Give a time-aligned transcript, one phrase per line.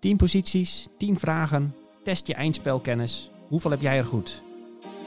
[0.00, 3.30] 10 posities, 10 vragen, test je eindspelkennis.
[3.48, 4.42] Hoeveel heb jij er goed?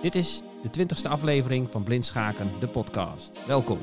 [0.01, 3.45] Dit is de 20ste aflevering van Blind Schaken, de podcast.
[3.47, 3.77] Welkom.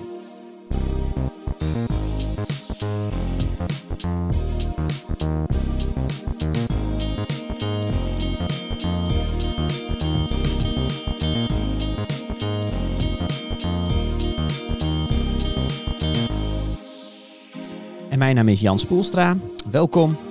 [18.08, 19.36] En mijn naam is Jan Spoelstra.
[19.70, 20.29] Welkom.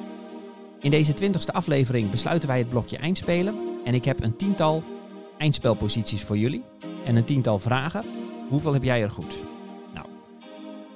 [0.81, 3.55] In deze 20ste aflevering besluiten wij het blokje eindspelen.
[3.83, 4.83] En ik heb een tiental
[5.37, 6.63] eindspelposities voor jullie.
[7.05, 8.03] En een tiental vragen.
[8.49, 9.35] Hoeveel heb jij er goed?
[9.93, 10.07] Nou,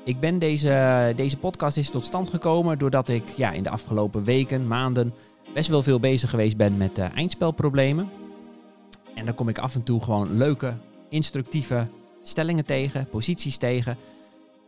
[0.03, 4.23] ik ben deze, deze podcast is tot stand gekomen doordat ik ja, in de afgelopen
[4.23, 5.13] weken, maanden
[5.53, 8.09] best wel veel bezig geweest ben met uh, eindspelproblemen.
[9.15, 10.73] En dan kom ik af en toe gewoon leuke,
[11.09, 11.87] instructieve
[12.23, 13.97] stellingen tegen, posities tegen.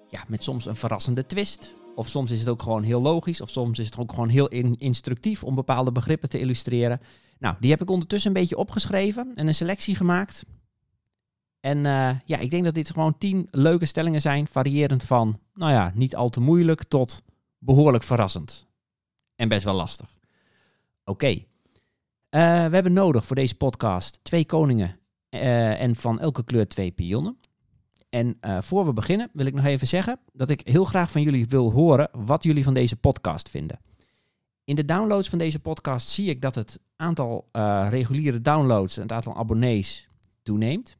[0.09, 1.73] Ja, met soms een verrassende twist.
[1.95, 3.41] Of soms is het ook gewoon heel logisch.
[3.41, 7.02] Of soms is het ook gewoon heel in instructief om bepaalde begrippen te illustreren.
[7.40, 10.46] Nou, die heb ik ondertussen een beetje opgeschreven en een selectie gemaakt.
[11.60, 15.71] En uh, ja, ik denk dat dit gewoon tien leuke stellingen zijn, variërend van, nou
[15.71, 17.21] ja, niet al te moeilijk tot
[17.57, 18.66] behoorlijk verrassend.
[19.35, 20.18] En best wel lastig.
[21.04, 21.27] Oké.
[21.27, 21.41] Uh,
[22.41, 27.38] we hebben nodig voor deze podcast twee koningen uh, en van elke kleur twee pionnen.
[28.16, 31.21] En uh, voor we beginnen wil ik nog even zeggen dat ik heel graag van
[31.21, 33.80] jullie wil horen wat jullie van deze podcast vinden.
[34.63, 39.02] In de downloads van deze podcast zie ik dat het aantal uh, reguliere downloads en
[39.02, 40.10] het aantal abonnees
[40.44, 40.98] toeneemt.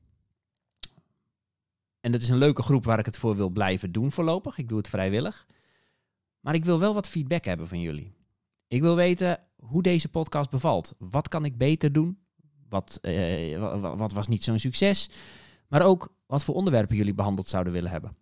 [2.00, 4.58] En dat is een leuke groep waar ik het voor wil blijven doen voorlopig.
[4.58, 5.46] Ik doe het vrijwillig.
[6.40, 8.16] Maar ik wil wel wat feedback hebben van jullie.
[8.68, 10.94] Ik wil weten hoe deze podcast bevalt.
[10.98, 12.18] Wat kan ik beter doen?
[12.70, 15.10] Wat, uh, wat was niet zo'n succes?
[15.68, 18.18] Maar ook wat voor onderwerpen jullie behandeld zouden willen hebben.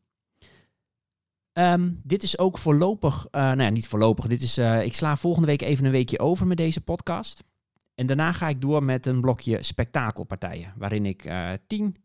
[1.54, 5.16] Um, dit is ook voorlopig, uh, nou ja, niet voorlopig, dit is, uh, ik sla
[5.16, 7.44] volgende week even een weekje over met deze podcast.
[7.96, 11.96] En daarna ga ik door met een blokje spektakelpartijen, waarin ik uh, tien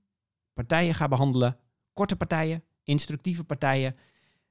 [0.52, 1.56] partijen ga behandelen.
[1.92, 3.96] Korte partijen, instructieve partijen,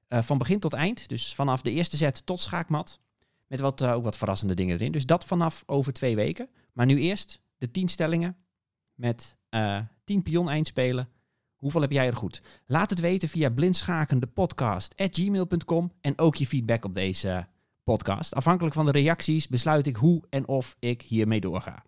[0.09, 1.09] van begin tot eind.
[1.09, 2.99] Dus vanaf de eerste set tot schaakmat.
[3.47, 4.91] Met wat, ook wat verrassende dingen erin.
[4.91, 6.49] Dus dat vanaf over twee weken.
[6.73, 8.37] Maar nu eerst de tien stellingen
[8.93, 9.37] met
[10.03, 11.09] 10 pion eindspelen.
[11.57, 12.41] Hoeveel heb jij er goed?
[12.65, 17.47] Laat het weten via blindschakendepodcast.gmail.com en ook je feedback op deze
[17.83, 18.35] podcast.
[18.35, 21.83] Afhankelijk van de reacties besluit ik hoe en of ik hiermee doorga.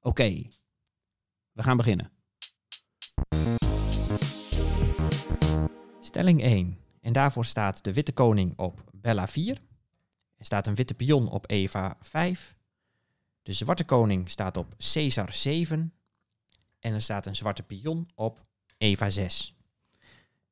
[0.00, 0.42] Oké,
[1.52, 2.10] we gaan beginnen.
[6.00, 6.78] Stelling 1.
[7.00, 9.60] En daarvoor staat de witte koning op Bella 4.
[10.36, 12.56] Er staat een witte pion op Eva 5.
[13.42, 15.92] De zwarte koning staat op Caesar 7.
[16.78, 18.44] En er staat een zwarte pion op
[18.78, 19.54] Eva 6.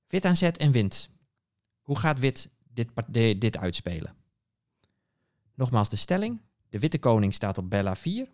[0.07, 1.09] Wit aan zet en wint.
[1.81, 2.91] Hoe gaat wit dit,
[3.41, 4.15] dit, uitspelen?
[5.55, 6.41] Nogmaals de stelling.
[6.69, 8.29] De witte koning staat op Bella 4.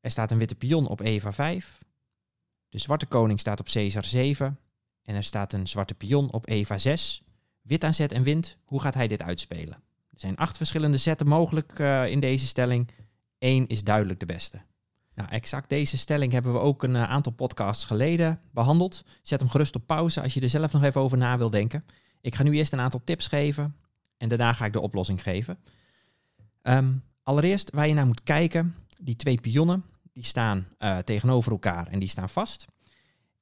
[0.00, 1.78] Er staat een witte pion op Eva 5.
[2.68, 4.58] De zwarte koning staat op Caesar 7.
[5.02, 7.22] En er staat een zwarte pion op Eva 6.
[7.62, 8.56] Wit aan zet en wint.
[8.64, 9.82] Hoe gaat hij dit uitspelen?
[10.10, 12.88] Er zijn acht verschillende zetten mogelijk uh, in deze stelling.
[13.38, 14.62] Eén is duidelijk de beste.
[15.16, 19.04] Nou, exact deze stelling hebben we ook een uh, aantal podcasts geleden behandeld.
[19.22, 21.84] Zet hem gerust op pauze als je er zelf nog even over na wil denken.
[22.20, 23.76] Ik ga nu eerst een aantal tips geven
[24.16, 25.58] en daarna ga ik de oplossing geven.
[26.62, 31.86] Um, allereerst waar je naar moet kijken, die twee pionnen, die staan uh, tegenover elkaar
[31.86, 32.66] en die staan vast.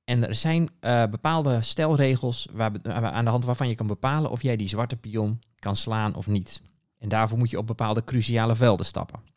[0.04, 4.42] En er zijn uh, bepaalde stelregels waar, aan de hand waarvan je kan bepalen of
[4.42, 6.62] jij die zwarte pion kan slaan of niet.
[6.98, 9.33] En daarvoor moet je op bepaalde cruciale velden stappen.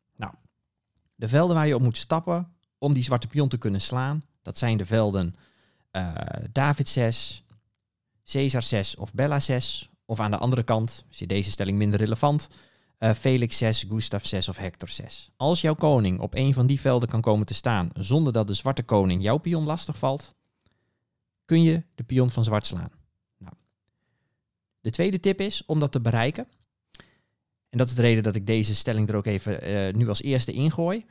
[1.17, 4.57] De velden waar je op moet stappen om die zwarte pion te kunnen slaan, dat
[4.57, 5.35] zijn de velden
[5.91, 6.15] uh,
[6.51, 7.43] David 6,
[8.25, 9.89] Caesar 6 of Bella 6.
[10.05, 12.49] Of aan de andere kant, is deze stelling minder relevant,
[12.99, 15.29] uh, Felix 6, Gustav 6 of Hector 6.
[15.35, 18.53] Als jouw koning op een van die velden kan komen te staan zonder dat de
[18.53, 20.35] zwarte koning jouw pion lastig valt,
[21.45, 22.91] kun je de pion van zwart slaan.
[23.37, 23.53] Nou.
[24.81, 26.47] De tweede tip is om dat te bereiken.
[27.77, 30.21] En dat is de reden dat ik deze stelling er ook even uh, nu als
[30.21, 31.05] eerste ingooi.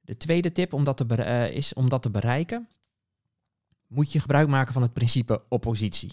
[0.00, 2.68] De tweede tip om dat te uh, is om dat te bereiken,
[3.86, 6.12] moet je gebruik maken van het principe oppositie.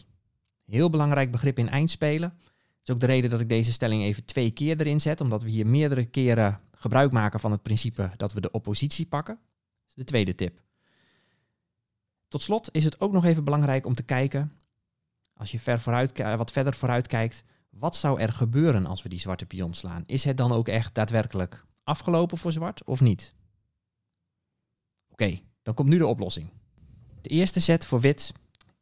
[0.66, 2.30] Heel belangrijk begrip in eindspelen.
[2.40, 5.44] Dat is ook de reden dat ik deze stelling even twee keer erin zet, omdat
[5.44, 9.36] we hier meerdere keren gebruik maken van het principe dat we de oppositie pakken.
[9.36, 10.62] Dat is de tweede tip.
[12.28, 14.58] Tot slot is het ook nog even belangrijk om te kijken,
[15.34, 17.44] als je ver vooruit, wat verder vooruit kijkt,
[17.80, 20.04] wat zou er gebeuren als we die zwarte pion slaan?
[20.06, 23.34] Is het dan ook echt daadwerkelijk afgelopen voor zwart of niet?
[25.10, 26.50] Oké, dan komt nu de oplossing.
[27.22, 28.34] De eerste set voor wit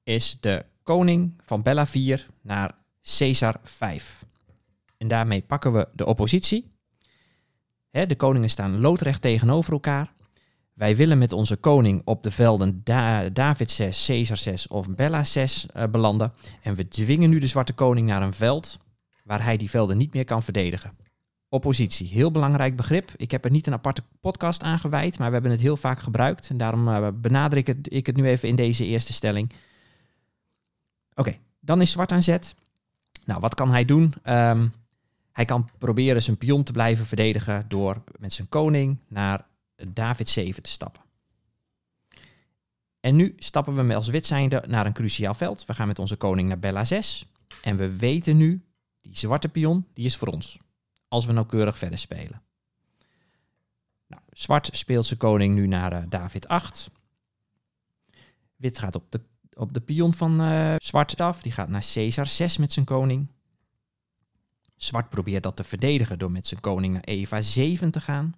[0.04, 2.76] is de koning van Bella 4 naar
[3.18, 4.26] Caesar 5.
[4.98, 6.76] En daarmee pakken we de oppositie.
[7.92, 10.14] De koningen staan loodrecht tegenover elkaar.
[10.74, 15.24] Wij willen met onze koning op de velden da David 6, Caesar 6 of Bella
[15.24, 16.34] 6 uh, eh, belanden.
[16.62, 18.78] En we dwingen nu de zwarte koning naar een veld
[19.28, 20.98] waar hij die velden niet meer kan verdedigen.
[21.50, 23.12] Oppositie, heel belangrijk begrip.
[23.18, 26.00] Ik heb er niet een aparte podcast aan gewijd, maar we hebben het heel vaak
[26.00, 26.50] gebruikt.
[26.50, 29.52] En daarom uh, benadruk ik het, nu even in deze eerste stelling.
[31.16, 32.56] Oké, dan is zwart aan zet.
[33.26, 34.14] Nou, wat kan hij doen?
[34.24, 34.74] Um,
[35.32, 39.46] hij kan proberen zijn pion te blijven verdedigen door met zijn koning naar
[39.88, 41.02] David 7 te stappen.
[43.00, 45.66] En nu stappen we als wit zijnde naar een cruciaal veld.
[45.66, 47.26] We gaan met onze koning naar Bella 6.
[47.62, 48.62] En we weten nu,
[49.08, 50.60] die zwarte pion, die is voor ons.
[51.08, 52.42] Als we nauwkeurig verder spelen.
[54.08, 56.92] Nou, zwart speelt zijn koning nu naar uh, David 8.
[58.56, 59.22] Wit gaat op de,
[59.54, 61.42] op de pion van uh, zwart af.
[61.42, 63.28] Die gaat naar Caesar 6 met zijn koning.
[64.76, 68.36] Zwart probeert dat te verdedigen door met zijn koning naar Eva 7 te gaan.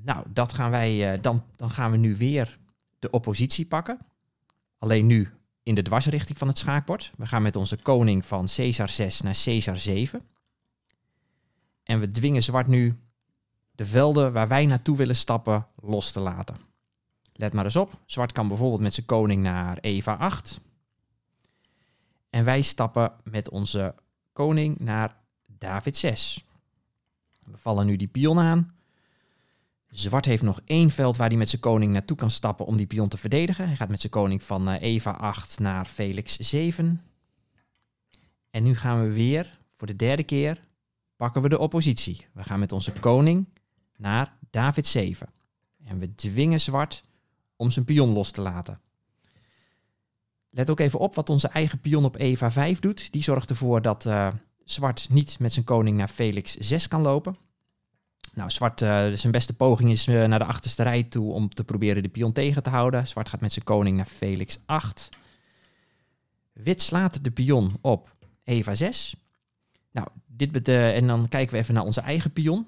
[0.00, 2.58] Nou, dat gaan wij, uh, dan, dan gaan we nu weer
[2.98, 3.98] de oppositie pakken.
[4.78, 5.32] Alleen nu
[5.64, 7.10] in de dwarsrichting van het schaakbord.
[7.16, 10.22] We gaan met onze koning van Caesar 6 naar Caesar 7.
[11.82, 12.98] En we dwingen zwart nu
[13.72, 16.56] de velden waar wij naartoe willen stappen los te laten.
[17.32, 18.00] Let maar eens op.
[18.06, 20.60] Zwart kan bijvoorbeeld met zijn koning naar Eva 8.
[22.30, 23.94] En wij stappen met onze
[24.32, 25.16] koning naar
[25.46, 26.44] David 6.
[27.44, 28.73] We vallen nu die pion aan.
[29.94, 32.86] Zwart heeft nog één veld waar hij met zijn koning naartoe kan stappen om die
[32.86, 33.66] pion te verdedigen.
[33.66, 37.02] Hij gaat met zijn koning van uh, Eva 8 naar Felix 7.
[38.50, 40.60] En nu gaan we weer, voor de derde keer,
[41.16, 42.26] pakken we de oppositie.
[42.32, 43.48] We gaan met onze koning
[43.96, 45.28] naar David 7.
[45.84, 47.04] En we dwingen zwart
[47.56, 48.80] om zijn pion los te laten.
[50.50, 53.12] Let ook even op wat onze eigen pion op Eva 5 doet.
[53.12, 54.28] Die zorgt ervoor dat uh,
[54.64, 57.36] zwart niet met zijn koning naar Felix 6 kan lopen.
[58.32, 61.64] Nou, zwart, uh, zijn beste poging is uh, naar de achterste rij toe om te
[61.64, 63.06] proberen de pion tegen te houden.
[63.06, 65.08] Zwart gaat met zijn koning naar Felix 8.
[66.52, 69.16] Wit slaat de pion op Eva 6.
[69.90, 72.66] Nou, dit en dan kijken we even naar onze eigen pion.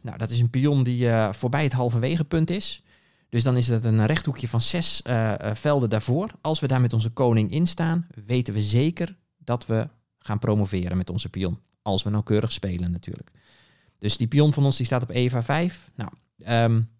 [0.00, 2.82] Nou, dat is een pion die voorbij het halverwege punt is.
[3.28, 5.02] Dus dan is dat een rechthoekje van zes
[5.52, 6.30] velden daarvoor.
[6.40, 10.96] Als we daar met onze koning in staan, weten we zeker dat we gaan promoveren
[10.96, 11.58] met onze pion.
[11.82, 13.30] Als we nauwkeurig spelen natuurlijk.
[13.98, 15.90] Dus die pion van ons die staat op Eva 5.
[15.94, 16.10] Nou,
[16.46, 16.90] um,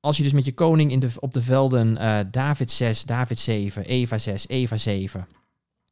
[0.00, 3.38] als je dus met je koning in de, op de velden uh, David 6, David
[3.38, 5.28] 7, Eva 6, Eva 7,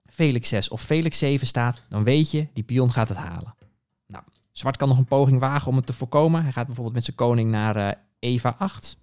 [0.05, 3.55] Felix 6 of Felix 7 staat, dan weet je, die pion gaat het halen.
[4.06, 6.43] Nou, zwart kan nog een poging wagen om het te voorkomen.
[6.43, 8.97] Hij gaat bijvoorbeeld met zijn koning naar uh, Eva 8.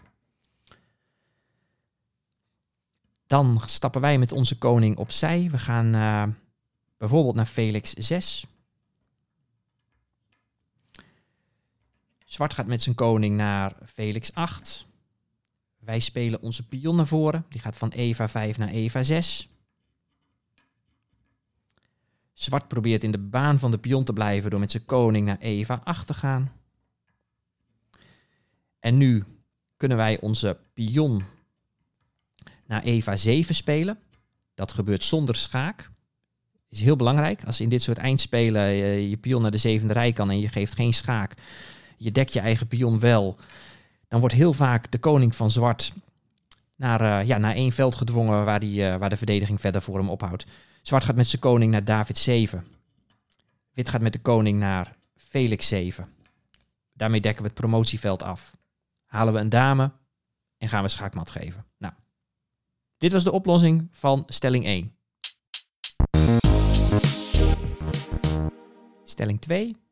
[3.27, 5.47] Dan stappen wij met onze koning opzij.
[5.51, 6.23] We gaan uh,
[6.97, 8.45] bijvoorbeeld naar Felix 6.
[12.33, 14.87] Zwart gaat met zijn koning naar Felix 8.
[15.79, 17.45] Wij spelen onze pion naar voren.
[17.49, 19.49] Die gaat van Eva 5 naar Eva 6.
[22.33, 25.37] Zwart probeert in de baan van de pion te blijven door met zijn koning naar
[25.39, 26.51] Eva 8 te gaan.
[28.79, 29.23] En nu
[29.77, 31.23] kunnen wij onze pion
[32.65, 33.99] naar Eva 7 spelen.
[34.53, 35.91] Dat gebeurt zonder schaak.
[36.69, 37.43] Is heel belangrijk.
[37.45, 40.49] Als in dit soort eindspelen je, je pion naar de zevende rij kan en je
[40.49, 41.35] geeft geen schaak,
[42.03, 43.37] je dekt je eigen pion wel,
[44.07, 45.93] dan wordt heel vaak de koning van zwart
[46.77, 49.97] naar, uh, ja, naar één veld gedwongen waar, die, uh, waar de verdediging verder voor
[49.97, 50.45] hem ophoudt.
[50.81, 52.67] Zwart gaat met zijn koning naar David 7.
[53.73, 56.07] Wit gaat met de koning naar Felix 7.
[56.93, 58.55] Daarmee dekken we het promotieveld af.
[59.05, 59.91] Halen we een dame
[60.57, 61.65] en gaan we schaakmat geven.
[61.77, 61.93] Nou,
[62.97, 64.95] dit was de oplossing van stelling 1.
[69.03, 69.82] Stelling 2.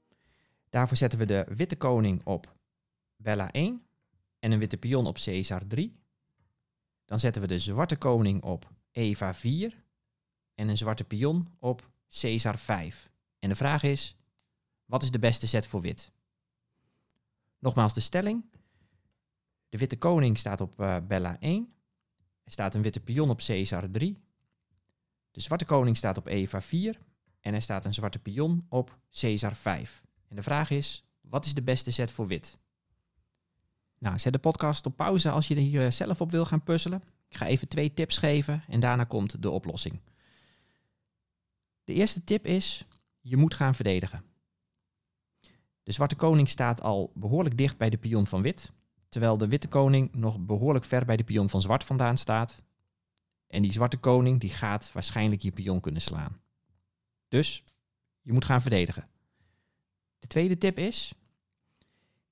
[0.72, 2.56] Daarvoor zetten we de witte koning op
[3.16, 3.86] Bella 1
[4.40, 6.00] en een witte pion op Caesar 3.
[7.06, 9.84] Dan zetten we de zwarte koning op Eva 4
[10.56, 13.12] en een zwarte pion op Caesar 5.
[13.40, 14.16] En de vraag is,
[14.86, 16.12] wat is de beste set voor wit?
[17.60, 18.46] Nogmaals de stelling.
[19.70, 21.74] De witte koning staat op uh, Bella 1.
[22.44, 24.24] Er staat een witte pion op Caesar 3.
[25.32, 27.00] De zwarte koning staat op Eva 4.
[27.40, 30.04] En er staat een zwarte pion op Caesar 5.
[30.31, 32.57] En de vraag is, wat is de beste set voor wit?
[33.97, 36.63] Nou, zet de podcast op pauze als je er hier eh, zelf op wil gaan
[36.63, 37.03] puzzelen.
[37.27, 40.01] Ik ga even twee tips geven en daarna komt de oplossing.
[41.83, 42.85] De eerste tip is,
[43.19, 44.23] je moet gaan verdedigen.
[45.83, 48.71] De zwarte koning staat al behoorlijk dicht bij de pion van wit,
[49.09, 52.63] terwijl de witte koning nog behoorlijk ver bij de pion van zwart vandaan staat.
[53.47, 56.41] En die zwarte koning die gaat waarschijnlijk je pion kunnen slaan.
[57.27, 57.63] Dus
[58.23, 59.11] Je moet gaan verdedigen.
[60.22, 61.13] De tweede tip is,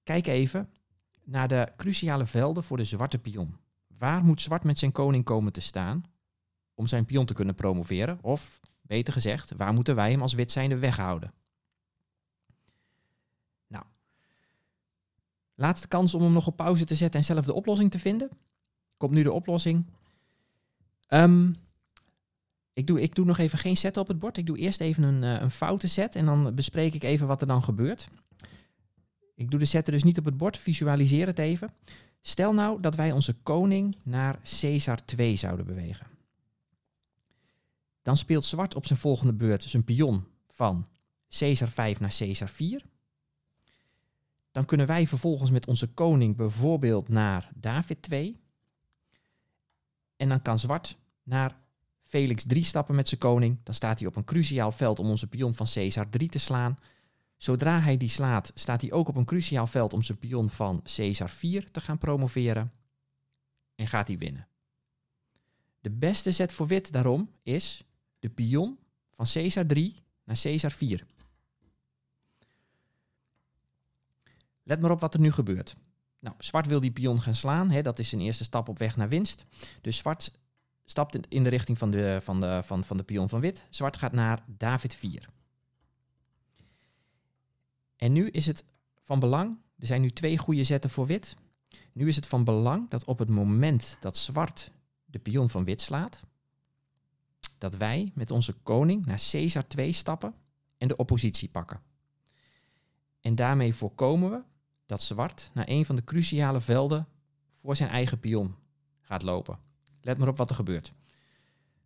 [0.03, 0.69] kijk even
[1.23, 3.57] naar de cruciale velden voor de zwarte pion.
[3.97, 6.03] Waar moet zwart met zijn koning komen te staan
[6.73, 8.19] om zijn pion te kunnen promoveren?
[8.21, 11.33] Of, beter gezegd, waar moeten wij hem als wit zijnde weghouden?
[13.67, 13.85] Nou,
[15.55, 18.29] laatste kans om hem nog op pauze te zetten en zelf de oplossing te vinden.
[18.97, 19.85] Komt nu de oplossing.
[21.07, 21.53] Ehm,
[22.79, 24.37] ik, doe, ik doe nog even geen set op het bord.
[24.37, 27.41] Ik doe eerst even een, uh, een foute set en dan bespreek ik even wat
[27.41, 28.07] er dan gebeurt.
[29.35, 31.69] Ik doe de zetten dus niet op het bord, visualiseer het even.
[32.21, 36.07] Stel nou dat wij onze koning naar Caesar 2 zouden bewegen.
[38.01, 40.87] Dan speelt zwart op zijn volgende beurt zijn pion van
[41.29, 42.81] Caesar 5 naar Caesar 4.
[44.51, 48.39] Dan kunnen wij vervolgens met onze koning bijvoorbeeld naar David 2.
[50.15, 51.57] En dan kan zwart naar
[52.09, 53.57] Felix 3 stappen met zijn koning.
[53.63, 56.77] Dan staat hij op een cruciaal veld om onze pion van Caesar 3 te slaan.
[57.37, 60.81] Zodra hij die slaat, staat hij ook op een cruciaal veld om zijn pion van
[60.95, 62.71] Caesar 4 te gaan promoveren.
[63.75, 64.47] En gaat hij winnen.
[65.81, 67.83] De beste zet voor wit daarom is
[68.19, 68.77] de pion
[69.15, 71.05] van Caesar 3 naar Caesar 4.
[74.63, 75.75] Let maar op wat er nu gebeurt.
[76.19, 77.69] Nou, zwart wil die pion gaan slaan.
[77.71, 79.45] Hè, dat is zijn eerste stap op weg naar winst.
[79.81, 80.31] Dus zwart
[80.89, 83.65] stapt in de richting van de, van de, van, van de pion van wit.
[83.69, 85.29] Zwart gaat naar David 4.
[87.95, 88.65] En nu is het
[89.03, 91.35] van belang, er zijn nu twee goede zetten voor wit.
[91.93, 94.71] Nu is het van belang dat op het moment dat zwart
[95.05, 96.23] de pion van wit slaat,
[97.57, 100.33] dat wij met onze koning naar Caesar 2 stappen
[100.77, 101.81] en de oppositie pakken.
[103.21, 104.41] En daarmee voorkomen we
[104.85, 107.07] dat zwart naar een van de cruciale velden
[107.55, 108.55] voor zijn eigen pion
[109.01, 109.68] gaat lopen.
[110.09, 110.93] Let maar op wat er gebeurt.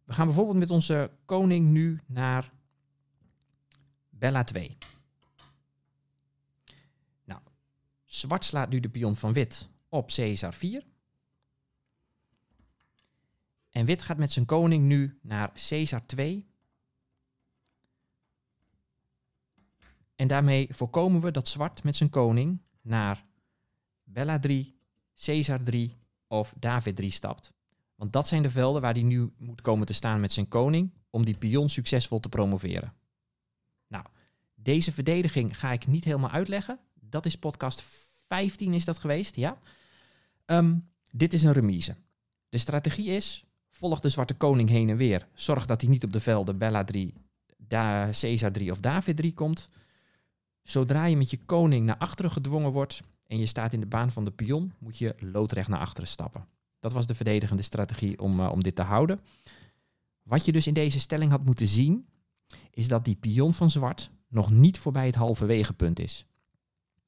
[0.03, 2.51] We gaan bijvoorbeeld met onze koning nu naar
[4.10, 4.77] Bella 2.
[7.24, 7.42] Nou,
[8.06, 10.86] zwart slaat nu de pion van wit op Caesar 4.
[13.70, 16.48] En wit gaat met zijn koning nu naar Caesar 2.
[20.15, 23.25] En daarmee voorkomen we dat zwart met zijn koning naar
[24.03, 24.75] Bella 3,
[25.15, 27.53] Caesar 3 of David 3 stapt.
[27.96, 30.92] Want dat zijn de velden waar hij nu moet komen te staan met zijn koning
[31.10, 32.94] om die pion succesvol te promoveren.
[33.88, 34.06] Nou,
[34.56, 36.80] deze verdediging ga ik niet helemaal uitleggen.
[36.94, 37.84] Dat is podcast
[38.28, 39.58] 15 is dat geweest, ja.
[40.46, 41.96] Um, dit is een remise.
[42.50, 45.28] De strategie is, volg de zwarte koning heen en weer.
[45.34, 47.14] Zorg dat hij niet op de velden Bella 3,
[47.58, 49.70] da Caesar 3 of David 3 komt.
[50.64, 54.12] Zodra je met je koning naar achteren gedwongen wordt en je staat in de baan
[54.12, 56.48] van de pion, moet je loodrecht naar achteren stappen.
[56.84, 59.20] Dat was de verdedigende strategie om, uh, om dit te houden.
[60.24, 62.08] Wat je dus in deze stelling had moeten zien,
[62.72, 66.25] is dat die pion van zwart nog niet voorbij het halve punt is.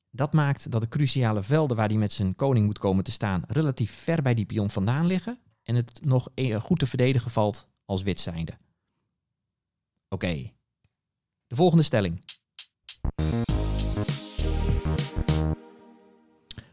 [0.10, 3.44] Dat maakt dat de cruciale velden waar hij met zijn koning moet komen te staan
[3.48, 7.68] relatief ver bij die pion vandaan liggen en het nog e-, goed te verdedigen valt
[7.86, 8.58] als wit zijnde.
[10.10, 10.52] Oké,
[11.48, 12.24] de volgende stelling.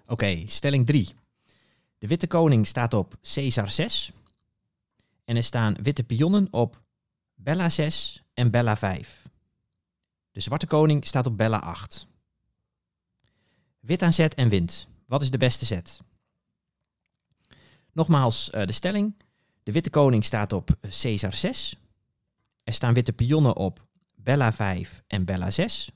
[0.07, 1.21] Oké, stelling 3.
[2.03, 4.13] De witte koning staat op Caesar 6.
[5.25, 6.83] En er staan witte pionnen op
[7.35, 9.29] Bella 6 en Bella 5.
[10.31, 12.07] De zwarte koning staat op Bella 8.
[13.81, 14.89] Wit aan zet en wint.
[15.07, 16.01] Wat is de beste zet?
[17.93, 19.15] Nogmaals uh, de stelling.
[19.63, 21.77] De witte koning staat op Caesar 6.
[22.65, 25.91] Er staan witte pionnen op Bella 5 en Bella 6.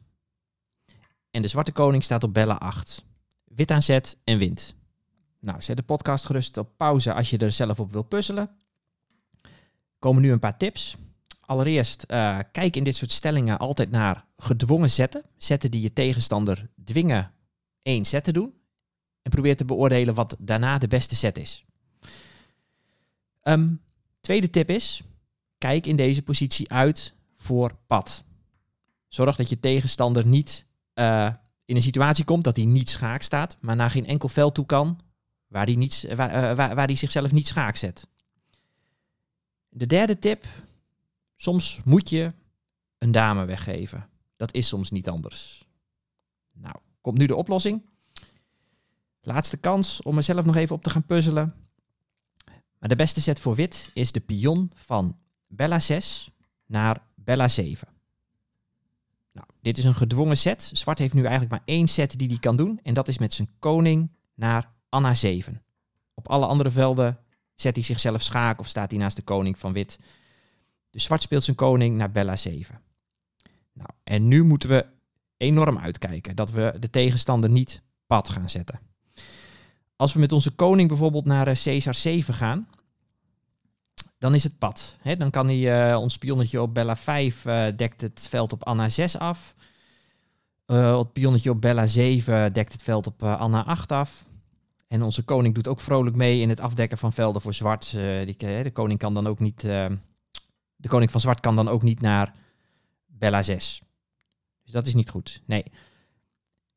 [1.30, 3.04] En de zwarte koning staat op Bella 8.
[3.44, 4.75] Wit aan zet en wint.
[5.46, 8.50] Nou, zet de podcast gerust op pauze als je er zelf op wil puzzelen.
[9.98, 10.96] Komen nu een paar tips.
[11.40, 15.24] Allereerst, uh, kijk in dit soort stellingen altijd naar gedwongen zetten.
[15.36, 17.32] Zetten die je tegenstander dwingen
[17.82, 18.54] één set te doen.
[19.22, 21.64] En probeer te beoordelen wat daarna de beste set is.
[23.42, 23.80] Um,
[24.20, 25.02] tweede tip is,
[25.58, 28.24] kijk in deze positie uit voor pad.
[29.08, 31.30] Zorg dat je tegenstander niet uh,
[31.64, 34.66] in een situatie komt dat hij niet schaak staat, maar naar geen enkel veld toe
[34.66, 35.04] kan
[35.48, 38.08] waar hij, waar hij zichzelf niet schaak zet.
[39.68, 40.46] De derde tip,
[41.36, 42.32] soms moet je
[42.98, 44.08] een dame weggeven.
[44.36, 45.68] Dat is soms niet anders.
[46.52, 47.82] Nou, komt nu de oplossing.
[49.20, 51.54] Laatste kans om mezelf nog even op te gaan puzzelen.
[52.78, 56.30] Maar de beste set voor wit is de pion van Bella 6
[56.66, 57.88] naar Bella 7.
[59.32, 60.70] Nou, dit is een gedwongen set.
[60.72, 62.80] Zwart heeft nu eigenlijk maar één set die hij kan doen.
[62.82, 65.62] En dat is met zijn koning naar Anna 7.
[66.14, 67.18] Op alle andere velden
[67.54, 69.98] zet hij zichzelf schaak of staat hij naast de koning van wit.
[70.90, 72.80] Dus zwart speelt zijn koning naar Bella 7.
[73.72, 74.86] Nou, en nu moeten we
[75.36, 78.80] enorm uitkijken dat we de tegenstander niet pad gaan zetten.
[79.96, 82.68] Als we met onze koning bijvoorbeeld naar uh, Caesar 7 gaan,
[84.18, 84.96] dan is het pad.
[85.18, 88.88] Dan kan hij uh, ons pionnetje op Bella 5 uh, dekt het veld op Anna
[88.88, 89.54] 6 af.
[90.66, 94.25] Het pionnetje op Bella 7 dekt het veld op Anna 8 af.
[94.86, 97.90] En onze koning doet ook vrolijk mee in het afdekken van velden voor zwart.
[97.90, 99.60] Die, de koning kan dan ook niet.
[99.60, 102.34] de koning van zwart kan dan ook niet naar
[103.06, 103.82] Bella 6.
[104.62, 105.42] Dus dat is niet goed.
[105.44, 105.64] Nee.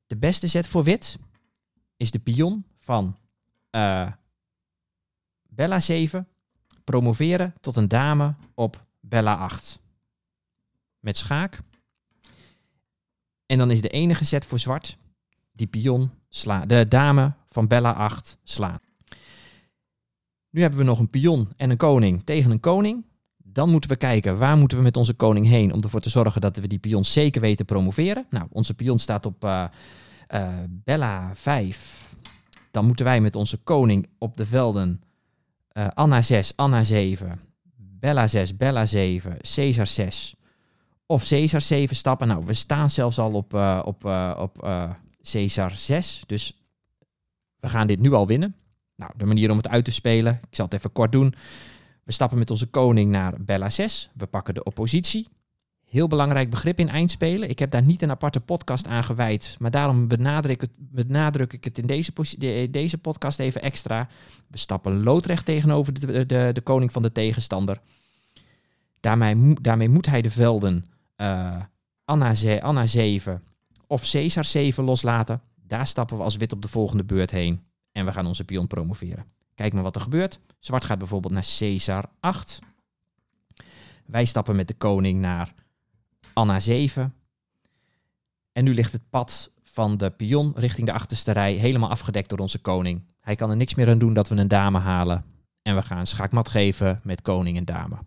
[0.07, 1.17] De beste zet voor wit
[1.97, 3.17] is de pion van
[5.47, 6.27] Bella 7
[6.83, 9.79] promoveren tot een dame op Bella 8.
[10.99, 11.59] Met schaak.
[13.45, 14.97] En dan is de enige set voor zwart
[15.51, 16.67] die pion slaan.
[16.67, 18.79] De dame van Bella 8 slaan.
[20.49, 23.05] Nu hebben we nog een pion en een koning tegen een koning.
[23.37, 26.41] Dan moeten we kijken waar moeten we met onze koning heen om ervoor te zorgen
[26.41, 28.25] dat we die pion zeker weten promoveren.
[28.29, 29.63] Nou, onze pion staat op uh,
[30.33, 32.13] uh, Bella 5.
[32.71, 35.01] Dan moeten wij met onze koning op de velden
[35.73, 37.39] uh, Anna 6, Anna 7,
[37.75, 40.35] Bella 6, Bella 7, Caesar 6
[41.05, 42.27] of Caesar 7 stappen.
[42.27, 43.53] Nou, we staan zelfs al op,
[43.83, 44.05] op,
[44.37, 44.67] op
[45.21, 46.58] Caesar 6, dus
[47.59, 48.55] we gaan dit nu al winnen.
[48.95, 51.33] Nou, de manier om het uit te spelen, ik zal het even kort doen.
[52.03, 54.09] We stappen met onze koning naar Bella 6.
[54.13, 55.27] We pakken de oppositie.
[55.85, 57.49] Heel belangrijk begrip in eindspelen.
[57.49, 61.77] Ik heb daar niet een aparte podcast aan gewijd, maar daarom benadruk, het, ik het
[61.77, 62.11] in deze,
[62.71, 64.07] deze podcast even extra.
[64.47, 67.81] We stappen loodrecht tegenover de, de, de koning van de tegenstander.
[68.99, 70.85] Daarmee, daarmee moet hij de velden
[71.17, 71.55] uh,
[72.05, 73.43] Anna, Anna 7
[73.87, 75.41] of Caesar 7 loslaten.
[75.69, 78.67] Daar stappen we als wit op de volgende beurt heen en we gaan onze pion
[78.67, 79.25] promoveren.
[79.55, 80.39] Kijk maar wat er gebeurt.
[80.59, 82.59] Zwart gaat bijvoorbeeld naar Caesar 8.
[84.05, 85.53] Wij stappen met de koning naar
[86.33, 87.13] Anna 7.
[88.51, 92.39] En nu ligt het pad van de pion richting de achterste rij helemaal afgedekt door
[92.39, 93.03] onze koning.
[93.19, 95.25] Hij kan er niks meer aan doen dat we een dame halen.
[95.61, 97.97] En we gaan schaakmat geven met koning en dame.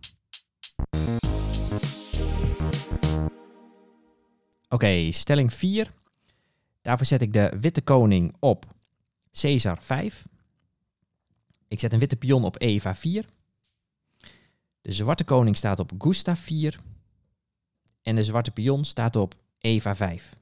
[4.69, 5.91] Oké, stelling 4.
[6.83, 8.65] Daarvoor zet ik de witte koning op
[9.31, 10.25] Caesar 5.
[11.67, 13.25] Ik zet een witte pion op Eva 4.
[14.81, 16.79] De zwarte koning staat op Gustav 4.
[18.01, 20.35] En de zwarte pion staat op Eva 5.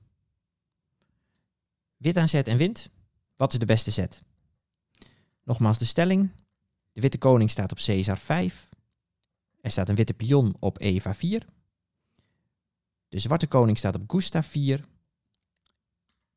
[1.97, 2.89] Wit aan zet en wint.
[3.35, 4.21] Wat is de beste zet?
[5.43, 6.29] Nogmaals de stelling.
[6.91, 8.69] De witte koning staat op Caesar 5.
[9.61, 11.45] Er staat een witte pion op Eva 4.
[13.09, 14.85] De zwarte koning staat op Gustav 4.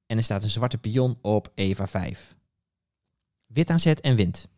[0.06, 2.36] En er staat een zwarte pion op Eva 5.
[3.46, 4.48] Wit aan zet en wint.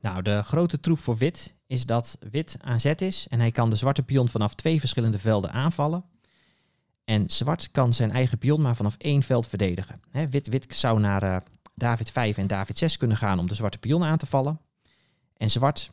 [0.00, 3.70] Nou, de grote troep voor wit is dat wit aan zet is en hij kan
[3.70, 6.04] de zwarte pion vanaf twee verschillende velden aanvallen.
[7.04, 10.00] En zwart kan zijn eigen pion maar vanaf één veld verdedigen.
[10.30, 11.36] wit, wit zou naar uh,
[11.74, 14.60] David 5 en David 6 kunnen gaan om de zwarte pion aan te vallen.
[15.36, 15.92] En zwart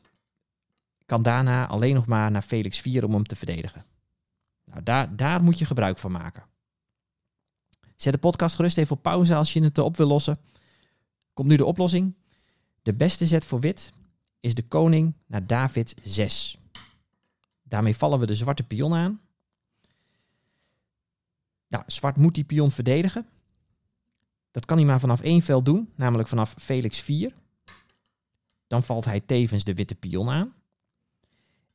[1.06, 3.86] kan daarna alleen nog maar naar Felix 4 om hem te verdedigen.
[4.66, 6.44] Nou, daar, daar moet je gebruik van maken.
[7.98, 10.40] Zet de podcast gerust even op pauze als je het op wil lossen.
[11.34, 12.14] Komt nu de oplossing.
[12.82, 13.92] De beste zet voor wit
[14.40, 16.58] is de koning naar David 6.
[17.64, 19.22] Daarmee vallen we de zwarte pion aan.
[21.68, 23.28] Nou, zwart moet die pion verdedigen.
[24.52, 27.34] Dat kan hij maar vanaf één veld doen, namelijk vanaf Felix 4.
[28.68, 30.54] Dan valt hij tevens de witte pion aan.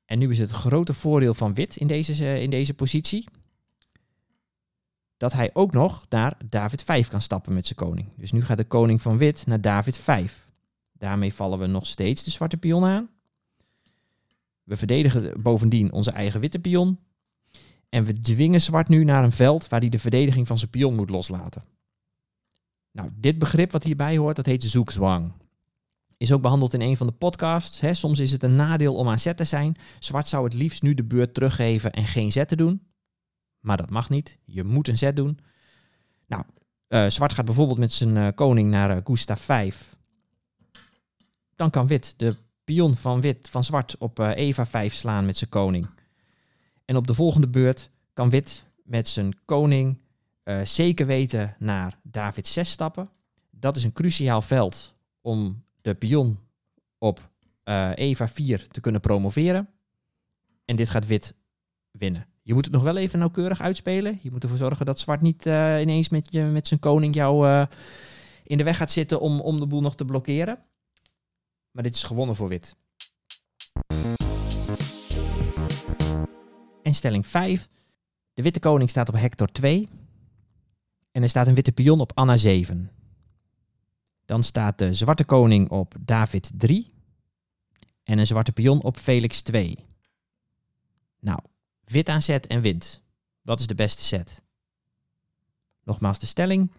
[0.04, 3.28] En nu is het grote voordeel van wit in deze, eh, in deze positie.
[5.22, 8.08] Dat hij ook nog naar David 5 kan stappen met zijn koning.
[8.16, 10.48] Dus nu gaat de koning van wit naar David 5.
[10.92, 13.10] Daarmee vallen we nog steeds de zwarte pion aan.
[14.62, 16.98] We verdedigen bovendien onze eigen witte pion.
[17.88, 20.94] En we dwingen zwart nu naar een veld waar hij de verdediging van zijn pion
[20.94, 21.62] moet loslaten.
[22.92, 25.32] Nou, dit begrip wat hierbij hoort, dat heet zoekzwang.
[26.16, 27.80] Is ook behandeld in een van de podcasts.
[27.90, 29.76] Soms is het een nadeel om aan zet te zijn.
[29.98, 32.91] Zwart zou het liefst nu de beurt teruggeven en geen zet te doen.
[33.62, 34.38] Maar dat mag niet.
[34.44, 35.38] Je moet een zet doen.
[36.26, 36.44] Nou,
[36.88, 39.96] uh, zwart gaat bijvoorbeeld met zijn uh, koning naar uh, Gustav 5.
[41.56, 45.50] Dan kan wit de pion van wit van zwart op Eva 5 slaan met zijn
[45.50, 45.90] koning.
[46.84, 50.00] En op de volgende beurt kan wit met zijn koning
[50.64, 53.08] zeker weten naar David 6 stappen.
[53.50, 56.38] Dat is een cruciaal veld om de pion
[56.98, 57.30] op
[57.94, 59.68] Eva 4 te kunnen promoveren.
[60.64, 61.34] En dit gaat wit
[61.90, 62.26] winnen.
[62.42, 64.18] Je moet het nog wel even nauwkeurig uitspelen.
[64.22, 67.48] Je moet ervoor zorgen dat zwart niet uh, ineens met, je, met zijn koning jou
[67.48, 67.66] uh,
[68.42, 70.58] in de weg gaat zitten om, om de boel nog te blokkeren.
[71.70, 72.76] Maar dit is gewonnen voor wit.
[76.82, 77.68] En stelling 5.
[78.34, 79.88] De witte koning staat op hector 2.
[81.10, 82.90] En er staat een witte pion op Anna 7.
[84.24, 86.92] Dan staat de zwarte koning op David 3.
[88.02, 89.78] En een zwarte pion op Felix 2.
[91.20, 91.38] Nou,
[91.84, 93.02] wit aan zet en wint.
[93.42, 94.42] Wat is de beste set?
[95.84, 96.72] Nogmaals de stelling.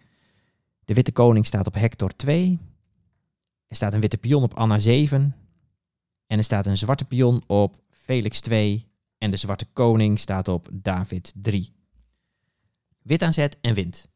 [0.84, 2.58] De witte koning staat op hector 2.
[3.66, 5.36] Er staat een witte pion op Anna 7.
[6.26, 8.88] En er staat een zwarte pion op Felix 2.
[9.18, 11.72] En de zwarte koning staat op David 3.
[13.02, 14.08] Wit aan zet en wint.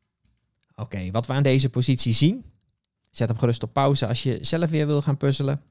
[0.75, 2.45] Oké, wat we aan deze positie zien.
[3.11, 5.63] Zet hem gerust op pauze als je zelf weer wil gaan puzzelen.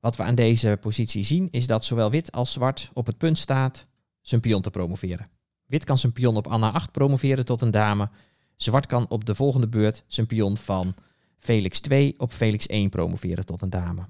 [0.00, 3.38] Wat we aan deze positie zien is dat zowel wit als zwart op het punt
[3.38, 3.86] staat
[4.22, 5.30] zijn pion te promoveren.
[5.66, 8.10] Wit kan zijn pion op Anna 8 promoveren tot een dame.
[8.56, 10.94] Zwart kan op de volgende beurt zijn pion van
[11.38, 14.06] Felix 2 op Felix 1 promoveren tot een dame.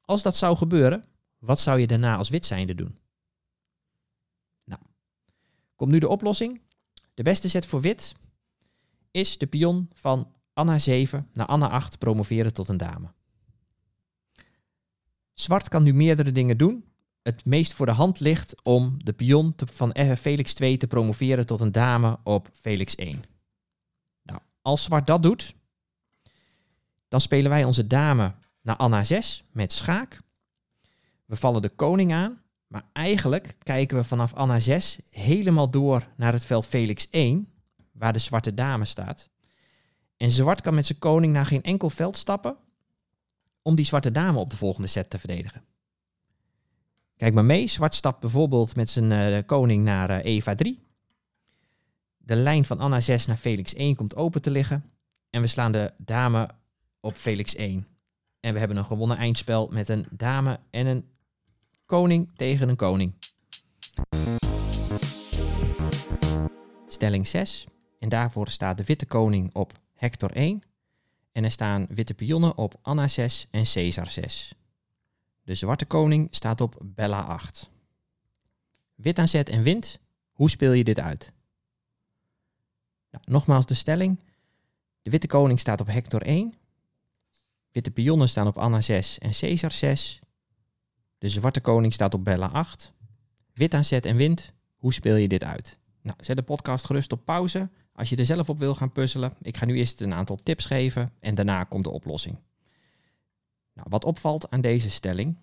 [0.00, 1.04] Als dat zou gebeuren,
[1.38, 2.98] wat zou je daarna als wit zijnde doen?
[4.64, 4.80] Nou,
[5.76, 6.60] komt nu de oplossing.
[7.14, 8.12] De beste zet voor wit
[9.10, 13.12] is de pion van Anna 7 naar Anna 8 promoveren tot een dame.
[15.34, 16.84] Zwart kan nu meerdere dingen doen.
[17.22, 21.46] Het meest voor de hand ligt om de pion te, van Felix 2 te promoveren
[21.46, 23.24] tot een dame op Felix 1.
[24.22, 25.54] Nou, als zwart dat doet,
[27.08, 30.20] dan spelen wij onze dame naar Anna 6 met schaak.
[31.24, 36.32] We vallen de koning aan, maar eigenlijk kijken we vanaf Anna 6 helemaal door naar
[36.32, 37.48] het veld Felix 1,
[37.92, 39.28] waar de zwarte dame staat.
[40.16, 42.56] En zwart kan met zijn koning naar geen enkel veld stappen
[43.62, 45.64] om die zwarte dame op de volgende set te verdedigen.
[47.22, 50.78] Kijk maar mee, zwart stapt bijvoorbeeld met zijn uh, koning naar uh, Eva 3.
[52.18, 54.84] De lijn van Anna 6 naar Felix 1 komt open te liggen.
[55.30, 56.50] En we slaan de dame
[57.00, 57.86] op Felix 1.
[58.40, 61.04] En we hebben een gewonnen eindspel met een dame en een
[61.86, 63.12] koning tegen een koning.
[66.86, 67.66] Stelling 6.
[67.98, 70.62] En daarvoor staat de witte koning op Hector 1.
[71.32, 74.54] En er staan witte pionnen op Anna 6 en Caesar 6.
[75.44, 77.70] De zwarte koning staat op Bella 8.
[78.94, 80.00] Wit aan zet en wint.
[80.32, 81.32] Hoe speel je dit uit?
[83.10, 84.20] Nou, nogmaals de stelling.
[85.02, 86.54] De witte koning staat op Hector 1.
[87.70, 90.20] Witte pionnen staan op Anna 6 en Caesar 6.
[91.18, 92.92] De zwarte koning staat op Bella 8.
[93.52, 94.52] Wit aan zet en wint.
[94.76, 95.78] Hoe speel je dit uit?
[96.00, 99.32] Nou, zet de podcast gerust op pauze als je er zelf op wil gaan puzzelen.
[99.40, 102.38] Ik ga nu eerst een aantal tips geven en daarna komt de oplossing.
[103.72, 105.36] Nou, wat opvalt aan deze stelling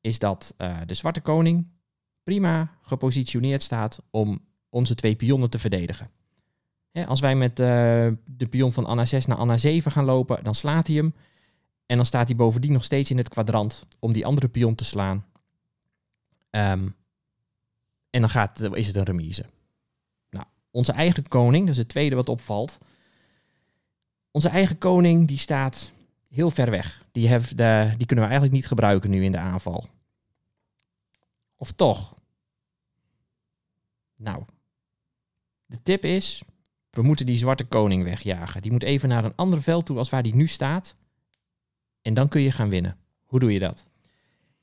[0.00, 1.66] is dat uh, de zwarte koning
[2.22, 6.10] prima gepositioneerd staat om onze twee pionnen te verdedigen.
[7.06, 7.66] als wij met uh,
[8.24, 11.14] de pion van Anna 6 naar Anna 7 gaan lopen, dan slaat hij hem.
[11.86, 14.84] En dan staat hij bovendien nog steeds in het kwadrant om die andere pion te
[14.84, 15.24] slaan.
[16.50, 16.96] Um,
[18.10, 19.44] en dan gaat, is het een remise.
[20.30, 22.78] Nou, onze eigen koning, dat is het tweede wat opvalt.
[24.30, 25.92] Onze eigen koning die staat
[26.28, 27.04] heel ver weg.
[27.12, 29.86] Die, de, die kunnen we eigenlijk niet gebruiken nu in de aanval.
[31.56, 32.14] Of toch?
[34.16, 34.44] Nou,
[35.66, 36.42] de tip is,
[36.90, 38.62] we moeten die zwarte koning wegjagen.
[38.62, 40.96] Die moet even naar een ander veld toe als waar die nu staat.
[42.02, 42.96] En dan kun je gaan winnen.
[43.24, 43.86] Hoe doe je dat?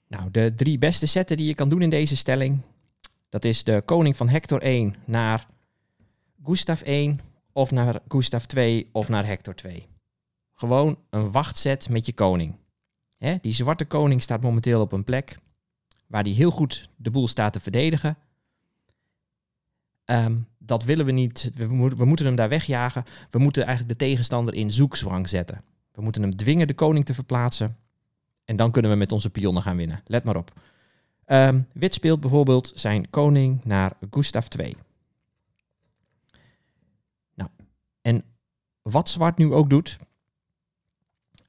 [0.07, 2.61] Nou, de drie beste zetten die je kan doen in deze stelling.
[3.29, 5.47] Dat is de koning van Hector 1 naar
[6.43, 7.19] Gustav 1
[7.51, 9.87] of naar Gustav 2 of naar Hector 2
[10.53, 12.55] gewoon een wachtzet met je koning.
[13.41, 15.39] Die zwarte koning staat momenteel op een plek
[16.07, 18.17] waar die heel goed de boel staat te verdedigen.
[20.05, 21.51] Ehm, dat willen we niet.
[21.55, 23.03] We, we, moeten hem daar wegjagen.
[23.29, 25.63] We moeten eigenlijk de tegenstander in zoekzwang zetten.
[25.91, 27.77] We moeten hem dwingen de koning te verplaatsen.
[28.45, 29.99] En dan kunnen we met onze pionnen gaan winnen.
[30.05, 30.53] Let maar op.
[31.25, 34.75] Ehm, wit speelt bijvoorbeeld zijn koning naar Gustav II.
[37.33, 37.49] Nou,
[38.01, 38.23] en
[38.81, 39.97] wat zwart nu ook doet,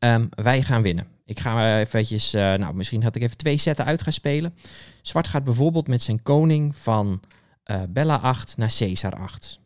[0.04, 1.06] Um, wij gaan winnen.
[1.24, 4.54] Ik ga eventjes, uh, nou misschien had ik even twee setten uit spelen.
[5.02, 7.20] Zwart gaat bijvoorbeeld met zijn koning van
[7.66, 9.60] uh, Bella 8 naar Caesar 8.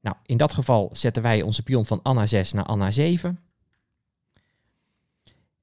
[0.00, 3.40] Nou, in dat geval zetten wij onze pion van Anna 6 naar Anna 7.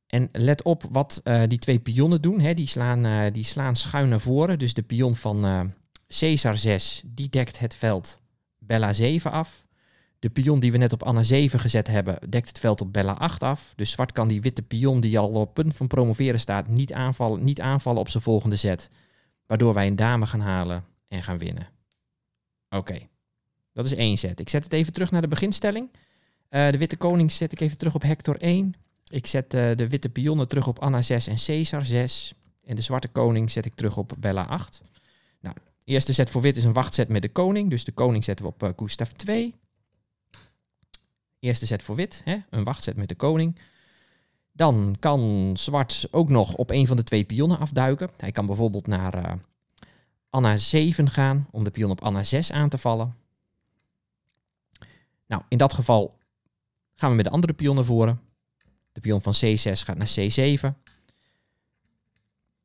[0.08, 2.40] En let op wat uh, die twee pionnen doen.
[2.40, 2.54] Hè.
[2.54, 4.60] Die, slaan, die slaan schuin naar voren.
[4.60, 5.72] Dus de pion van
[6.08, 8.22] Caesar 6, die dekt het veld
[8.60, 9.64] Bella 7 af.
[10.24, 13.14] De pion die we net op Anna 7 gezet hebben, dekt het veld op Bella
[13.14, 13.74] 8 af.
[13.76, 17.44] Dus zwart kan die witte pion die al op punt van promoveren staat, niet aanvallen,
[17.44, 18.90] niet aanvallen op zijn volgende zet.
[19.46, 21.68] Waardoor wij een dame gaan halen en gaan winnen.
[22.70, 23.00] Oké,
[23.74, 24.40] dat is één zet.
[24.40, 25.90] Ik zet het even terug naar de beginstelling.
[26.50, 28.74] Uh, de witte koning zet ik even terug op Hector 1.
[29.08, 32.34] Ik zet uh, de witte pionnen terug op Anna 6 en Caesar 6.
[32.66, 34.84] En de zwarte koning zet ik terug op Bella 8.
[35.40, 37.70] Nou, Eerste zet voor wit is een wachtzet met de koning.
[37.70, 39.54] Dus de koning zetten we op uh, Gustav 2.
[41.44, 42.38] Eerste zet voor wit, hè?
[42.50, 43.60] een wachtzet met de koning.
[44.52, 48.10] Dan kan zwart ook nog op een van de twee pionnen afduiken.
[48.18, 49.34] Hij kan bijvoorbeeld naar uh,
[50.30, 53.16] Anna 7 gaan om de pion op Anna 6 aan te vallen.
[55.28, 56.18] Nou, in dat geval
[56.96, 58.22] gaan we met de andere pion naar voren.
[58.92, 60.78] De pion van C6 gaat naar C7.